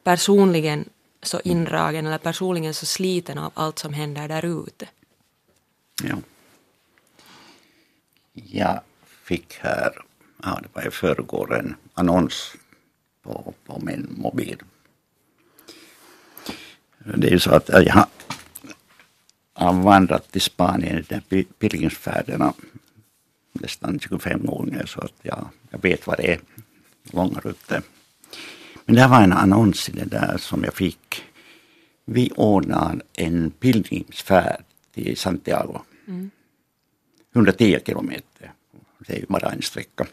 [0.03, 0.89] personligen
[1.21, 4.87] så indragen eller personligen så sliten av allt som händer där ute.
[6.03, 6.17] Ja.
[8.33, 8.81] Jag
[9.23, 9.91] fick här,
[10.43, 12.55] ja det var i förrgår, en annons
[13.23, 14.57] på, på min mobil.
[16.99, 17.83] Det är ju så att jag
[19.57, 21.05] har, vandrat till Spanien
[21.59, 22.53] pilgrimsfärderna
[23.53, 26.39] nästan 25 gånger så att jag, jag vet vad det är,
[27.11, 27.81] långa rutter.
[28.85, 31.23] Men det var en annons i det där som jag fick.
[32.05, 35.81] Vi ordnar en pilgrimsfärd till Santiago.
[36.07, 36.31] Mm.
[37.35, 38.51] 110 kilometer,
[38.99, 40.07] det är ju bara en sträcka.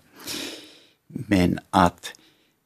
[1.06, 2.12] Men att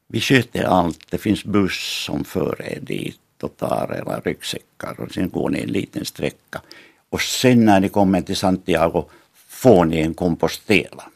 [0.06, 5.12] vi sköter allt, det finns buss som för er dit och tar era ryggsäckar och
[5.12, 6.62] sen går ni en liten sträcka.
[7.08, 9.04] Och sen när ni kommer till Santiago
[9.48, 11.10] får ni en kompostela.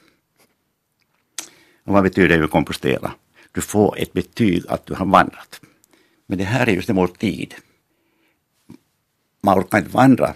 [1.84, 3.14] Och vad betyder det kompostela?
[3.52, 5.60] Du får ett betyg att du har vandrat.
[6.26, 7.54] Men det här är just vår tid.
[9.42, 10.34] Man orkar inte vandra,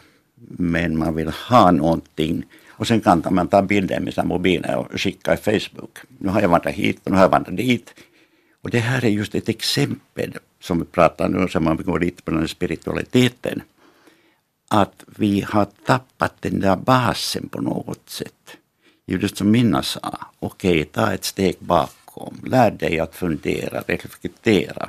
[0.58, 2.44] men man vill ha någonting.
[2.68, 5.98] Och sen kan man ta bilder med sin mobil och skicka i Facebook.
[6.18, 7.94] Nu har jag vandrat hit och nu har jag vandrat dit.
[8.62, 12.22] Och det här är just ett exempel som vi pratar nu, som man går lite
[12.22, 13.62] på den spiritualiteten.
[14.68, 18.56] Att vi har tappat den där basen på något sätt.
[19.06, 24.88] Just som Minna sa, okej, okay, ta ett steg bakom, lär dig att fundera, reflektera.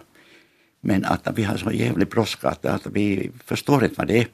[0.81, 4.27] Men att vi har så jävligt brådska att vi förstår inte vad det är.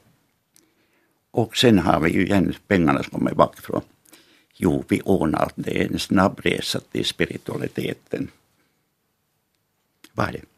[1.32, 3.82] Och sen har vi ju igen pengarna som kommer bakifrån.
[4.56, 8.28] Jo, vi ordnar det är en snabb resa till spiritualiteten.
[10.14, 10.53] Vad är det?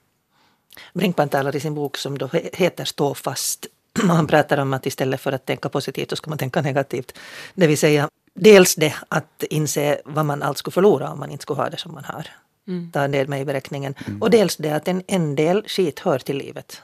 [0.94, 3.68] Brinkman talar i sin bok som då heter Stå fast.
[4.08, 7.18] Han pratar om att istället för att tänka positivt så ska man tänka negativt.
[7.54, 11.42] Det vill säga dels det att inse vad man allt skulle förlora om man inte
[11.42, 12.28] skulle ha det som man har.
[12.68, 12.92] Mm.
[12.92, 13.96] Ta det med i beräkningen.
[14.08, 14.22] Mm.
[14.22, 16.82] Och dels det att en, en del skit hör till livet.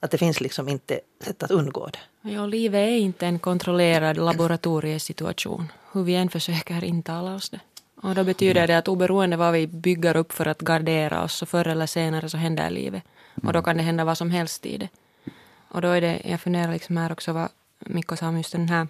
[0.00, 2.30] Att det finns liksom inte sätt att undgå det.
[2.30, 5.72] Ja, livet är inte en kontrollerad laboratoriesituation.
[5.92, 7.60] Hur vi än försöker intala oss det.
[8.02, 11.46] Och då betyder det att oberoende vad vi bygger upp för att gardera oss så
[11.46, 13.02] förr eller senare så händer livet.
[13.42, 14.88] Och då kan det hända vad som helst i det.
[15.68, 17.48] Och då är det, jag funderar liksom här också vad
[17.78, 18.88] Mikko sa om just den här,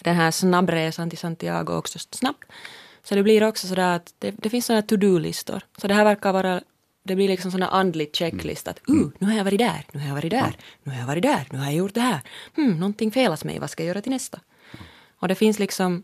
[0.00, 2.44] den här snabbresan till Santiago också snabbt.
[3.02, 5.60] Så det blir också sådär att det, det finns sådana to-do-listor.
[5.76, 6.60] Så det här verkar vara
[7.02, 10.06] det blir liksom sån andlig checklist att uh, nu har jag varit där, nu har
[10.06, 12.20] jag varit där, nu har jag varit där, nu har jag gjort det här.
[12.56, 14.40] Hmm, någonting felas mig, vad ska jag göra till nästa?
[15.18, 16.02] Och det finns liksom,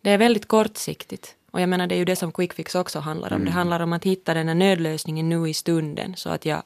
[0.00, 1.36] det är väldigt kortsiktigt.
[1.50, 3.36] Och jag menar det är ju det som quickfix också handlar om.
[3.36, 3.44] Mm.
[3.44, 6.62] Det handlar om att hitta den här nödlösningen nu i stunden så att jag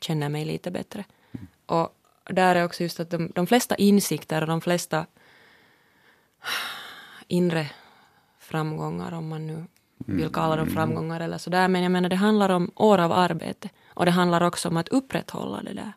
[0.00, 1.04] känner mig lite bättre.
[1.32, 1.46] Mm.
[1.66, 1.94] Och
[2.24, 5.06] där är också just att de, de flesta insikter och de flesta
[7.28, 7.70] inre
[8.38, 9.64] framgångar, om man nu
[9.96, 10.74] vill kalla dem mm.
[10.74, 11.68] framgångar eller sådär.
[11.68, 13.68] Men jag menar det handlar om år av arbete.
[13.88, 15.92] Och det handlar också om att upprätthålla det där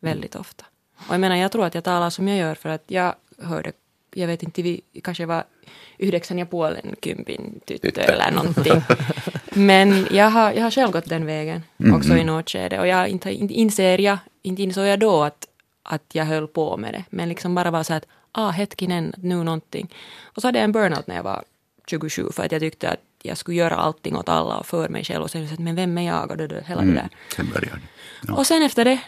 [0.00, 0.64] väldigt ofta.
[1.08, 3.72] Och jag menar jag tror att jag talar som jag gör för att jag hörde,
[4.14, 5.44] jag vet inte, vi kanske var
[5.98, 8.82] yhdeksän ja puolen kympin tyttö eller någonting.
[9.54, 12.20] Men jag har, jag har själv gått den vägen mm, också mm.
[12.20, 12.80] i något skede.
[12.80, 15.48] Och jag inte, inser jag, inte insåg jag då att,
[15.82, 17.04] att jag höll på med det.
[17.10, 19.94] Men liksom bara var så att, ah hetkinen, nu någonting.
[20.22, 21.44] Och så hade jag en burnout när jag var
[21.86, 25.04] 27 för att jag tyckte att jag skulle göra allting åt alla och för mig
[25.04, 25.22] själv.
[25.22, 26.30] Och sen så att, men vem är jag?
[26.30, 27.08] Och det, det, hela mm, det där.
[27.36, 27.80] Sen började
[28.28, 28.34] ja.
[28.34, 29.00] Och sen efter det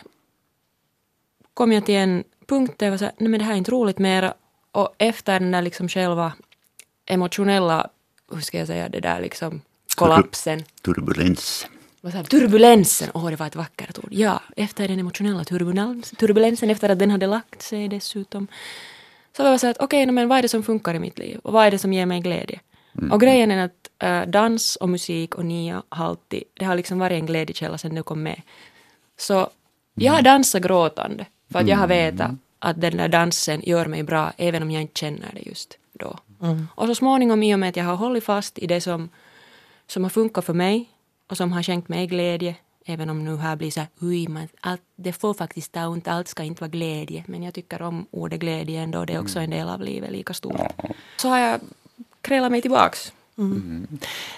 [1.54, 3.56] kom jag till en punkt där jag var så här, nej men det här är
[3.56, 4.32] inte roligt mer.
[4.76, 6.32] Och efter den där liksom själva
[7.06, 7.88] emotionella,
[8.32, 9.60] hur ska jag säga det där liksom,
[9.94, 10.64] kollapsen.
[10.82, 11.66] Turbulens.
[12.00, 14.08] Vad sa Turbulensen, åh oh, det var ett vackert ord.
[14.10, 18.46] Ja, efter den emotionella turbulens, turbulensen, efter att den hade lagt sig dessutom.
[19.36, 21.18] Så var jag så att okej, okay, men vad är det som funkar i mitt
[21.18, 21.38] liv?
[21.42, 22.60] Och vad är det som ger mig glädje?
[22.98, 23.12] Mm.
[23.12, 26.98] Och grejen är att äh, dans och musik och Nia har alltid, det har liksom
[26.98, 28.42] varit en glädjekälla sedan du kom med.
[29.18, 29.50] Så
[29.94, 32.16] jag har dansat gråtande för att jag har mm.
[32.16, 35.78] vetat att den där dansen gör mig bra även om jag inte känner det just
[35.92, 36.18] då.
[36.42, 36.68] Mm.
[36.74, 39.08] Och så småningom i och med att jag har hållit fast i det som,
[39.86, 40.90] som har funkat för mig
[41.30, 42.54] och som har skänkt mig glädje
[42.88, 46.08] Även om nu här blir så här, ui, man, allt, det får faktiskt ta ont,
[46.08, 47.24] allt ska inte vara glädje.
[47.26, 50.34] Men jag tycker om ordet glädje ändå, det är också en del av livet lika
[50.34, 50.60] stort.
[51.16, 51.60] Så har jag
[52.20, 53.86] krälat mig tillbaks Mm.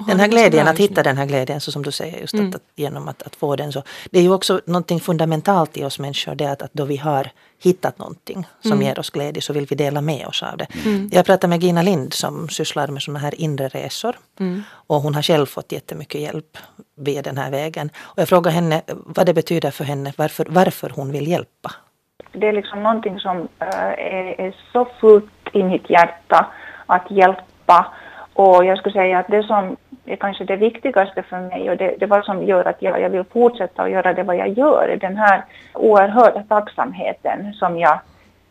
[0.06, 2.48] Den här glädjen, att hitta den här glädjen, så som du säger, just mm.
[2.48, 3.82] att, att, genom att, att få den så.
[4.10, 7.30] Det är ju också någonting fundamentalt i oss människor, det att, att då vi har
[7.62, 8.84] hittat någonting som mm.
[8.86, 10.66] ger oss glädje så vill vi dela med oss av det.
[10.86, 11.08] Mm.
[11.12, 14.16] Jag pratade med Gina Lind som sysslar med sådana här inre resor.
[14.40, 14.62] Mm.
[14.70, 16.58] Och hon har själv fått jättemycket hjälp
[16.96, 17.90] via den här vägen.
[17.98, 21.70] Och jag frågade henne vad det betyder för henne, varför, varför hon vill hjälpa.
[22.32, 23.68] Det är liksom någonting som äh,
[23.98, 26.46] är, är så fullt i mitt hjärta
[26.86, 27.92] att hjälpa
[28.38, 31.96] och jag skulle säga att det som är kanske det viktigaste för mig och det,
[32.00, 34.88] det var som gör att jag, jag vill fortsätta att göra det vad jag gör,
[34.88, 38.00] är den här oerhörda tacksamheten som jag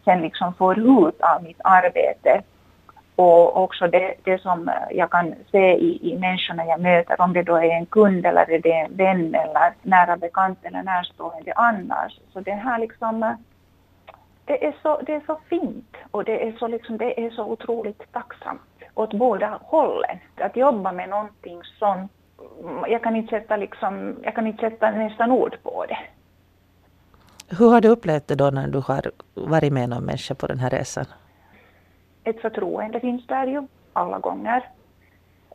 [0.06, 2.42] sen liksom får ut av mitt arbete.
[3.16, 7.44] Och också det, det som jag kan se i, i människorna jag möter, om det
[7.44, 12.20] då är en kund eller är det en vän eller nära bekant eller närstående annars.
[12.34, 13.36] Så det här liksom,
[14.46, 17.44] det är så, det är så fint och det är så, liksom, det är så
[17.44, 18.62] otroligt tacksamt
[18.98, 20.18] åt båda hållen.
[20.36, 22.10] Att jobba med någonting som,
[22.88, 25.98] jag kan inte sätta, liksom, jag kan inte sätta nästan ord på det.
[27.58, 30.60] Hur har du upplevt det då när du har varit med någon människa på den
[30.60, 31.06] här resan?
[32.24, 34.70] Ett förtroende finns där ju alla gånger.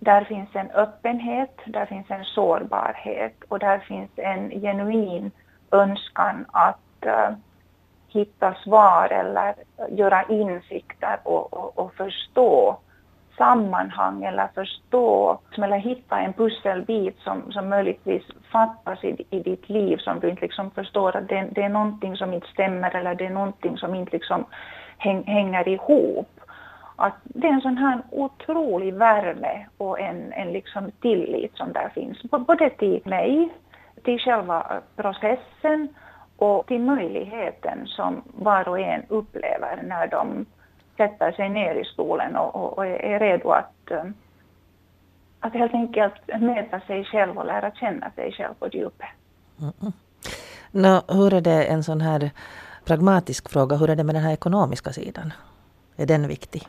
[0.00, 5.30] Där finns en öppenhet, där finns en sårbarhet och där finns en genuin
[5.70, 7.36] önskan att uh,
[8.08, 9.54] hitta svar eller
[9.90, 12.78] göra insikter och, och, och förstå
[13.36, 18.22] sammanhang eller förstå eller hitta en pusselbit som, som möjligtvis
[18.52, 22.16] fattas i, i ditt liv som du inte liksom förstår att det, det är någonting
[22.16, 24.44] som inte stämmer eller det är någonting som inte liksom
[24.98, 26.40] häng, hänger ihop.
[26.96, 31.88] Att det är en sån här otrolig värme och en, en liksom tillit som där
[31.94, 33.48] finns, både till mig,
[34.04, 35.88] till själva processen
[36.36, 40.46] och till möjligheten som var och en upplever när de
[40.96, 44.04] sätter sig ner i stolen och, och, och är redo att, eh,
[45.40, 49.08] att helt enkelt möta sig själv och lära känna sig själv på djupet.
[49.60, 49.92] Mm.
[50.70, 52.30] No, hur är det en sån här
[52.84, 55.32] pragmatisk fråga, hur är det med den här ekonomiska sidan?
[55.96, 56.62] Är den viktig?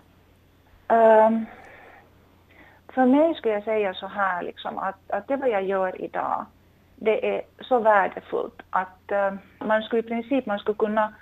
[0.87, 1.45] Um,
[2.93, 6.45] för mig skulle jag säga så här liksom att, att det vad jag gör idag,
[6.95, 11.13] det är så värdefullt att uh, man skulle i princip man skulle kunna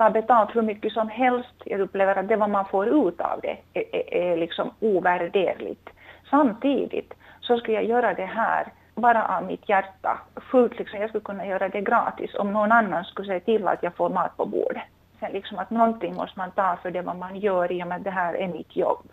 [0.00, 1.54] ta betalt hur mycket som helst.
[1.64, 5.88] Jag upplever att det vad man får ut av det är, är, är liksom ovärderligt.
[6.30, 10.18] Samtidigt så skulle jag göra det här bara av mitt hjärta.
[10.50, 13.82] Fullt liksom, jag skulle kunna göra det gratis om någon annan skulle se till att
[13.82, 14.82] jag får mat på bordet.
[15.20, 17.96] Sen liksom att någonting måste man ta för det vad man gör i och med
[17.96, 19.12] att det här är mitt jobb.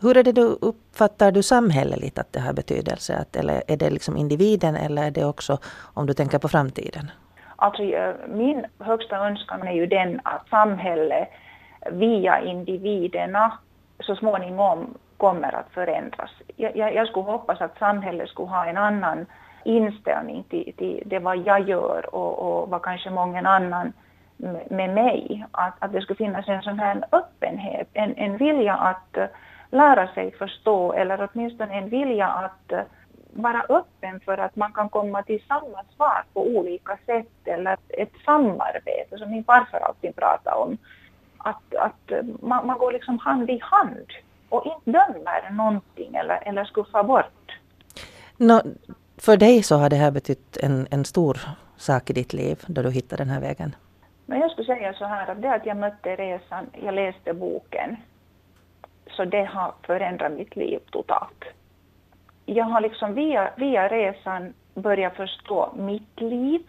[0.00, 3.16] Hur är det då, uppfattar du samhälleligt att det har betydelse?
[3.16, 5.58] Att, eller är det liksom individen eller är det också
[5.94, 7.10] om du tänker på framtiden?
[7.60, 11.28] Alltså eh, min högsta önskan är ju den att samhället
[11.90, 13.58] via individerna
[14.00, 16.30] så småningom kommer att förändras.
[16.56, 19.26] Jag, jag, jag skulle hoppas att samhället skulle ha en annan
[19.64, 23.92] inställning till, till det vad jag gör och, och vad kanske många annan
[24.70, 25.46] med mig.
[25.50, 29.26] Att, att det skulle finnas en sån här öppenhet, en, en vilja att eh,
[29.70, 32.80] lära sig förstå eller åtminstone en vilja att eh,
[33.42, 38.12] vara öppen för att man kan komma till samma svar på olika sätt eller ett
[38.24, 40.78] samarbete som min farfar alltid pratade om.
[41.38, 42.12] Att, att
[42.42, 44.06] man, man går liksom hand i hand
[44.48, 47.58] och inte dömer någonting eller, eller skuffar bort.
[48.36, 48.60] No,
[49.16, 51.40] för dig så har det här betytt en, en stor
[51.76, 53.76] sak i ditt liv då du hittade den här vägen?
[54.26, 57.96] Men jag skulle säga så här att det att jag mötte resan, jag läste boken,
[59.10, 61.44] så det har förändrat mitt liv totalt
[62.54, 66.62] jag har liksom via, via resan börjat förstå mitt liv,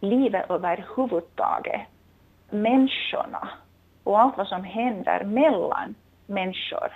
[0.00, 1.80] livet överhuvudtaget,
[2.50, 3.48] människorna
[4.04, 5.94] och allt vad som händer mellan
[6.26, 6.92] människor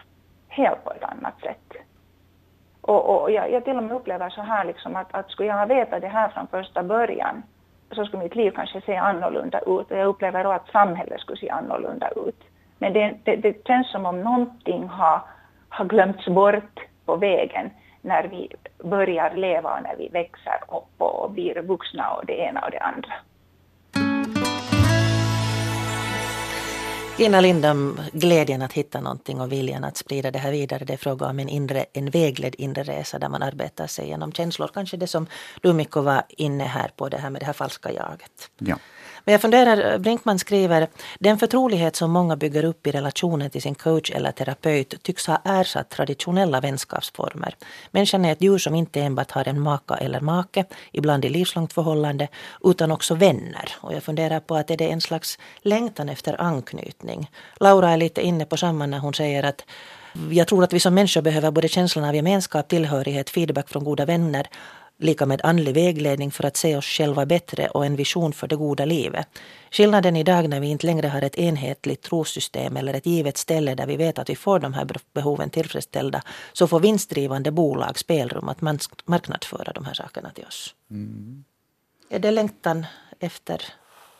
[0.49, 1.73] helt på ett annat sätt.
[2.81, 5.59] Och, och jag, jag till och med upplever så här liksom att, att skulle jag
[5.59, 7.43] ha vetat det här från första början
[7.91, 11.39] så skulle mitt liv kanske se annorlunda ut och jag upplever då att samhället skulle
[11.39, 12.45] se annorlunda ut.
[12.79, 15.21] Men det, det, det känns som om någonting har,
[15.69, 17.71] har glömts bort på vägen
[18.03, 18.49] när vi
[18.89, 22.79] börjar leva och när vi växer upp och blir vuxna och det ena och det
[22.79, 23.15] andra.
[27.19, 30.85] Gina Lindom, glädjen att hitta någonting och viljan att sprida det här vidare.
[30.85, 34.33] Det är fråga om en, inre, en vägledd inre resa där man arbetar sig genom
[34.33, 34.71] känslor.
[34.75, 35.27] Kanske det som
[35.63, 38.51] du Mikko var inne här på, det här med det här falska jaget.
[38.59, 38.77] Ja.
[39.29, 43.75] Men jag funderar, Brinkman skriver, den förtrolighet som många bygger upp i relationen till sin
[43.75, 47.57] coach eller terapeut tycks ha ersatt traditionella vänskapsformer.
[47.91, 51.73] Människan är ett djur som inte enbart har en maka eller make, ibland i livslångt
[51.73, 52.29] förhållande,
[52.65, 53.73] utan också vänner.
[53.81, 57.31] Och jag funderar på att är det en slags längtan efter anknytning?
[57.61, 59.65] Laura är lite inne på samma när hon säger att
[60.31, 64.05] jag tror att vi som människor behöver både känslan av gemenskap, tillhörighet, feedback från goda
[64.05, 64.47] vänner,
[64.99, 68.57] lika med andlig vägledning för att se oss själva bättre och en vision för det
[68.57, 69.29] goda livet.
[69.71, 73.87] Skillnaden idag när vi inte längre har ett enhetligt trossystem eller ett givet ställe där
[73.87, 76.23] vi vet att vi får de här behoven tillfredsställda,
[76.53, 78.61] så får vinstdrivande bolag spelrum att
[79.05, 80.75] marknadsföra de här sakerna till oss.
[80.91, 81.45] Mm.
[82.11, 82.87] Är det längtan
[83.21, 83.63] efter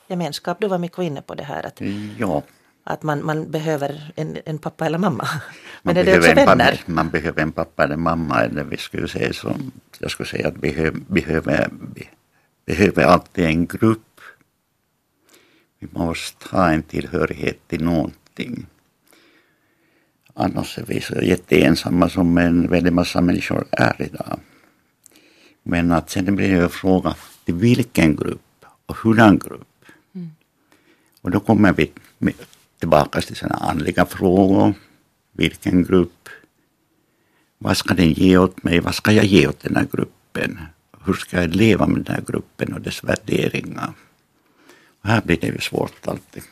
[0.07, 0.57] gemenskap?
[0.61, 1.65] Du var mycket inne på det här.
[1.65, 1.81] Att
[2.19, 2.43] ja
[2.83, 5.27] att man, man behöver en, en pappa eller mamma.
[5.83, 6.71] Men man är det också vänner?
[6.71, 9.55] Pappa, man behöver en pappa eller mamma eller vi skulle säga så.
[9.99, 11.69] Jag skulle säga att vi behöver, behöver,
[12.65, 14.21] behöver alltid en grupp.
[15.79, 18.65] Vi måste ha en tillhörighet till någonting.
[20.33, 24.39] Annars är vi så jätteensamma som en väldigt massa människor är idag.
[25.63, 27.15] Men att sen blir det en fråga
[27.45, 29.85] till vilken grupp och hurdan grupp.
[30.15, 30.29] Mm.
[31.21, 31.91] Och då kommer vi
[32.79, 34.73] tillbaka till sina andliga frågor.
[35.31, 36.29] Vilken grupp?
[37.57, 38.79] Vad ska den ge åt mig?
[38.79, 40.59] Vad ska jag ge åt den här gruppen?
[41.05, 43.93] Hur ska jag leva med den här gruppen och dess värderingar?
[45.01, 46.43] Och här blir det ju svårt alltid.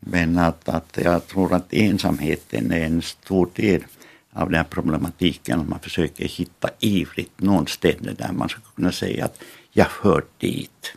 [0.00, 3.84] Men att, att jag tror att ensamheten är en stor del
[4.32, 5.68] av den här problematiken.
[5.68, 10.92] Man försöker hitta ivrigt någon ställe där man ska kunna säga att jag hör dit.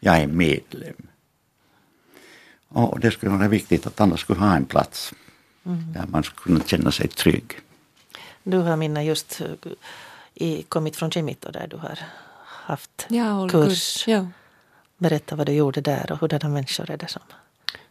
[0.00, 0.96] Jag är medlem.
[2.68, 5.14] Och det skulle vara viktigt att alla skulle ha en plats
[5.66, 5.92] mm.
[5.92, 7.52] där man skulle kunna känna sig trygg.
[8.42, 9.72] Du har Minna just eh,
[10.34, 11.98] i, kommit från Chimito där du har
[12.44, 13.68] haft ja, kurs.
[13.68, 14.08] kurs.
[14.08, 14.26] Ja.
[14.98, 17.22] Berätta vad du gjorde där och hurdana människor är det som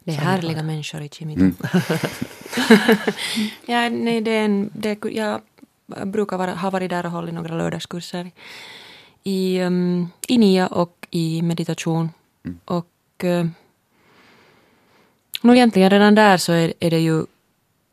[0.07, 1.41] det är härliga människor i Chimito.
[1.41, 1.55] Mm.
[3.65, 5.41] ja, nej, det är en, det, jag
[5.86, 8.32] brukar vara, ha varit där och hållit några lördagskurser
[9.23, 12.09] i, um, i NIA och i meditation.
[12.45, 12.59] Mm.
[12.65, 13.45] Och uh,
[15.42, 17.26] Nog egentligen redan där så är, är det ju,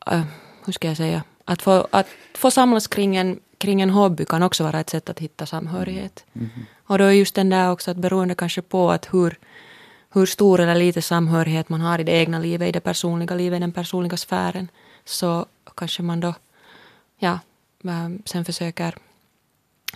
[0.06, 0.22] äh,
[0.64, 4.42] hur ska jag säga, att få, att få samlas kring en, kring en hobby kan
[4.42, 6.24] också vara ett sätt att hitta samhörighet.
[6.32, 6.50] Mm.
[6.54, 6.66] Mm.
[6.86, 9.38] Och då är just den där också att beroende kanske på att hur,
[10.12, 13.56] hur stor eller lite samhörighet man har i det egna livet, i det personliga livet,
[13.56, 14.68] i den personliga sfären,
[15.04, 16.34] så kanske man då
[17.18, 17.38] ja,
[17.84, 18.94] äh, sen försöker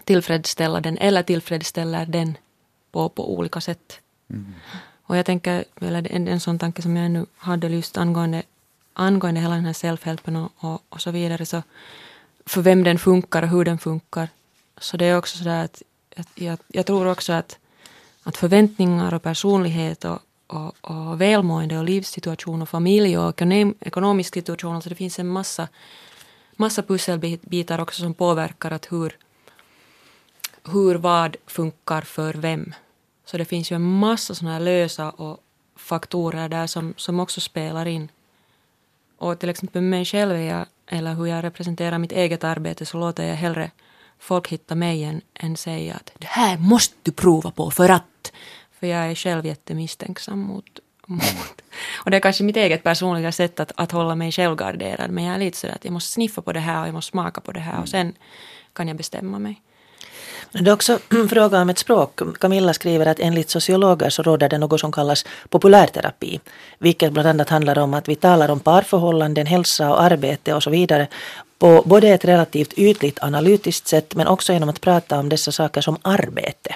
[0.04, 2.36] tillfredsställa den eller tillfredsställer den
[2.92, 4.00] på, på olika sätt.
[4.30, 4.54] Mm.
[5.08, 8.42] Och jag tänker, eller en, en sån tanke som jag ännu hade just angående,
[8.92, 11.62] angående hela den här self-helpen och, och, och, så vidare, så
[12.46, 14.28] för vem den funkar och hur den funkar.
[14.80, 15.82] Så det är också så att,
[16.16, 17.58] att jag, jag, tror också att,
[18.22, 23.42] att förväntningar och personlighet och, och, och välmående och livssituation och familj och
[23.80, 25.68] ekonomisk situation, alltså det finns en massa,
[26.56, 29.16] massa pusselbitar också som påverkar att hur,
[30.64, 32.74] hur vad funkar för vem.
[33.30, 35.38] Så det finns ju en massa sådana här lösa och
[35.76, 38.08] faktorer där som, som också spelar in.
[39.18, 43.26] Och till exempel mig själv jag, eller hur jag representerar mitt eget arbete så låter
[43.26, 43.70] jag hellre
[44.18, 48.32] folk hitta mig än, än säga att det här måste du prova på för att.
[48.80, 51.62] För jag är själv jättemisstänksam mot, mot.
[52.04, 55.10] Och det är kanske mitt eget personliga sätt att, att hålla mig självgarderad.
[55.10, 57.10] Men jag är lite sådär att jag måste sniffa på det här och jag måste
[57.10, 58.14] smaka på det här och sen
[58.72, 59.62] kan jag bestämma mig.
[60.52, 62.20] Det är också en fråga om ett språk.
[62.40, 66.40] Camilla skriver att enligt sociologer så råder det något som kallas populärterapi.
[66.78, 70.70] Vilket bland annat handlar om att vi talar om parförhållanden, hälsa och arbete och så
[70.70, 71.06] vidare
[71.58, 75.80] på både ett relativt ytligt analytiskt sätt men också genom att prata om dessa saker
[75.80, 76.74] som arbete.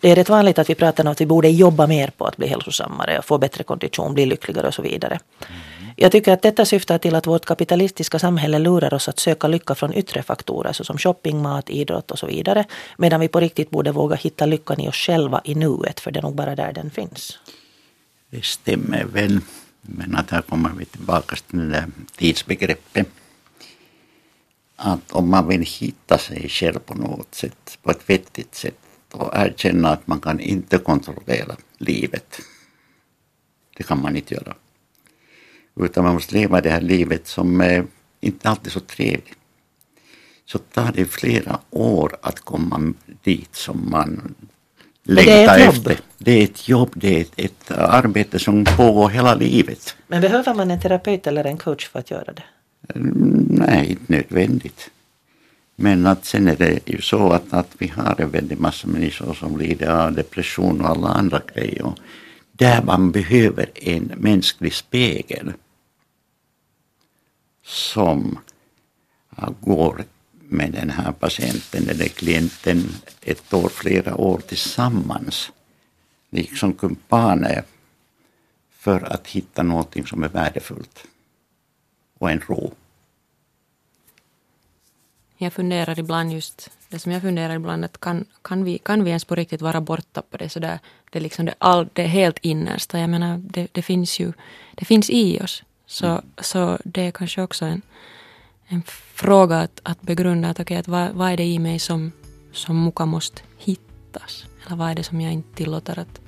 [0.00, 2.36] Det är rätt vanligt att vi pratar om att vi borde jobba mer på att
[2.36, 5.18] bli hälsosammare, få bättre kondition, bli lyckligare och så vidare.
[5.48, 5.60] Mm.
[6.02, 9.74] Jag tycker att detta syftar till att vårt kapitalistiska samhälle lurar oss att söka lycka
[9.74, 12.64] från yttre faktorer såsom shopping, mat, idrott och så vidare.
[12.98, 16.20] Medan vi på riktigt borde våga hitta lyckan i oss själva i nuet, för det
[16.20, 17.38] är nog bara där den finns.
[18.30, 19.40] Det stämmer väl.
[19.80, 21.86] Men att här kommer vi tillbaka till det där
[22.16, 23.08] tidsbegreppet.
[24.76, 28.78] Att om man vill hitta sig själv på något sätt, på ett vettigt sätt
[29.12, 32.40] och erkänna att man kan inte kontrollera livet.
[33.76, 34.54] Det kan man inte göra.
[35.80, 37.84] Utan man måste leva det här livet som är
[38.20, 39.38] inte alltid så trevligt.
[40.44, 42.92] Så tar det flera år att komma
[43.22, 44.34] dit som man
[45.02, 45.98] längtar efter.
[46.18, 49.96] Det är ett jobb, det är ett, ett arbete som pågår hela livet.
[50.06, 52.44] Men behöver man en terapeut eller en coach för att göra det?
[52.94, 54.90] Mm, nej, inte nödvändigt.
[55.76, 59.34] Men att sen är det ju så att, att vi har en väldig massa människor
[59.34, 61.92] som lider av depression och alla andra grejer
[62.52, 65.52] där man behöver en mänsklig spegel
[67.64, 68.38] som
[69.60, 72.88] går med den här patienten eller klienten
[73.22, 75.52] ett år, flera år tillsammans,
[76.30, 77.64] liksom kumpaner,
[78.70, 81.04] för att hitta någonting som är värdefullt
[82.18, 82.72] och en ro.
[85.44, 89.10] jag funderar ibland just, det som jag funderar ibland, att kan, kan, vi, kan vi
[89.10, 90.78] ens på riktigt vara borttappade sådär,
[91.10, 92.98] det är liksom det, all, det helt innersta.
[92.98, 94.32] Jag menar, det, det finns ju,
[94.74, 95.62] det finns i oss.
[95.92, 96.24] Så, mm.
[96.38, 97.82] så det är kanske också en,
[98.66, 98.82] en
[99.14, 102.12] fråga att, att begrunda, att, okay, att vad, vad är det i mig som,
[102.52, 104.46] som muka måste hittas?
[104.66, 106.20] Eller vad är det som jag inte tillåter att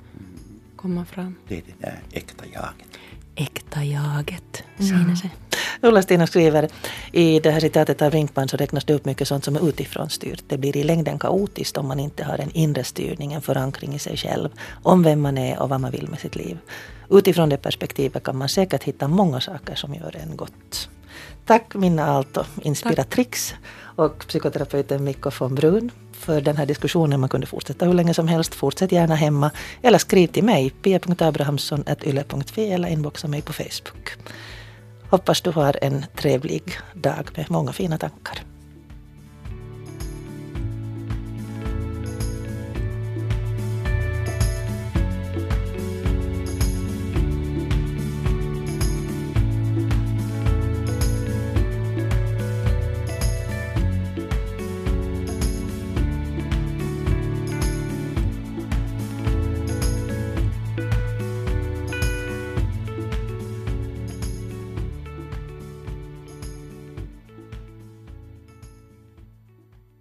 [0.75, 1.35] komma fram?
[1.47, 2.97] Det är det där äkta jaget.
[3.35, 5.15] Äkta jaget, mm.
[5.15, 5.35] sig.
[5.81, 6.69] Ulla-Stina skriver
[7.11, 10.09] i det här citatet av Brinkman så räknas det upp mycket sånt som är utifrån
[10.09, 10.43] styrt.
[10.47, 13.99] Det blir i längden kaotiskt om man inte har en inre styrning, en förankring i
[13.99, 14.49] sig själv,
[14.83, 16.57] om vem man är och vad man vill med sitt liv.
[17.09, 20.89] Utifrån det perspektivet kan man säkert hitta många saker som gör en gott.
[21.45, 23.55] Tack Minna Aalto, Inspiratrix
[23.95, 27.19] och psykoterapeuten Mikko von Brun för den här diskussionen.
[27.19, 28.55] Man kunde fortsätta hur länge som helst.
[28.55, 29.51] Fortsätt gärna hemma
[29.81, 34.17] eller skriv till mig, pia.abrahamsson.yle.fi e eller inboxa mig på Facebook.
[35.09, 36.63] Hoppas du har en trevlig
[36.93, 38.54] dag med många fina tankar.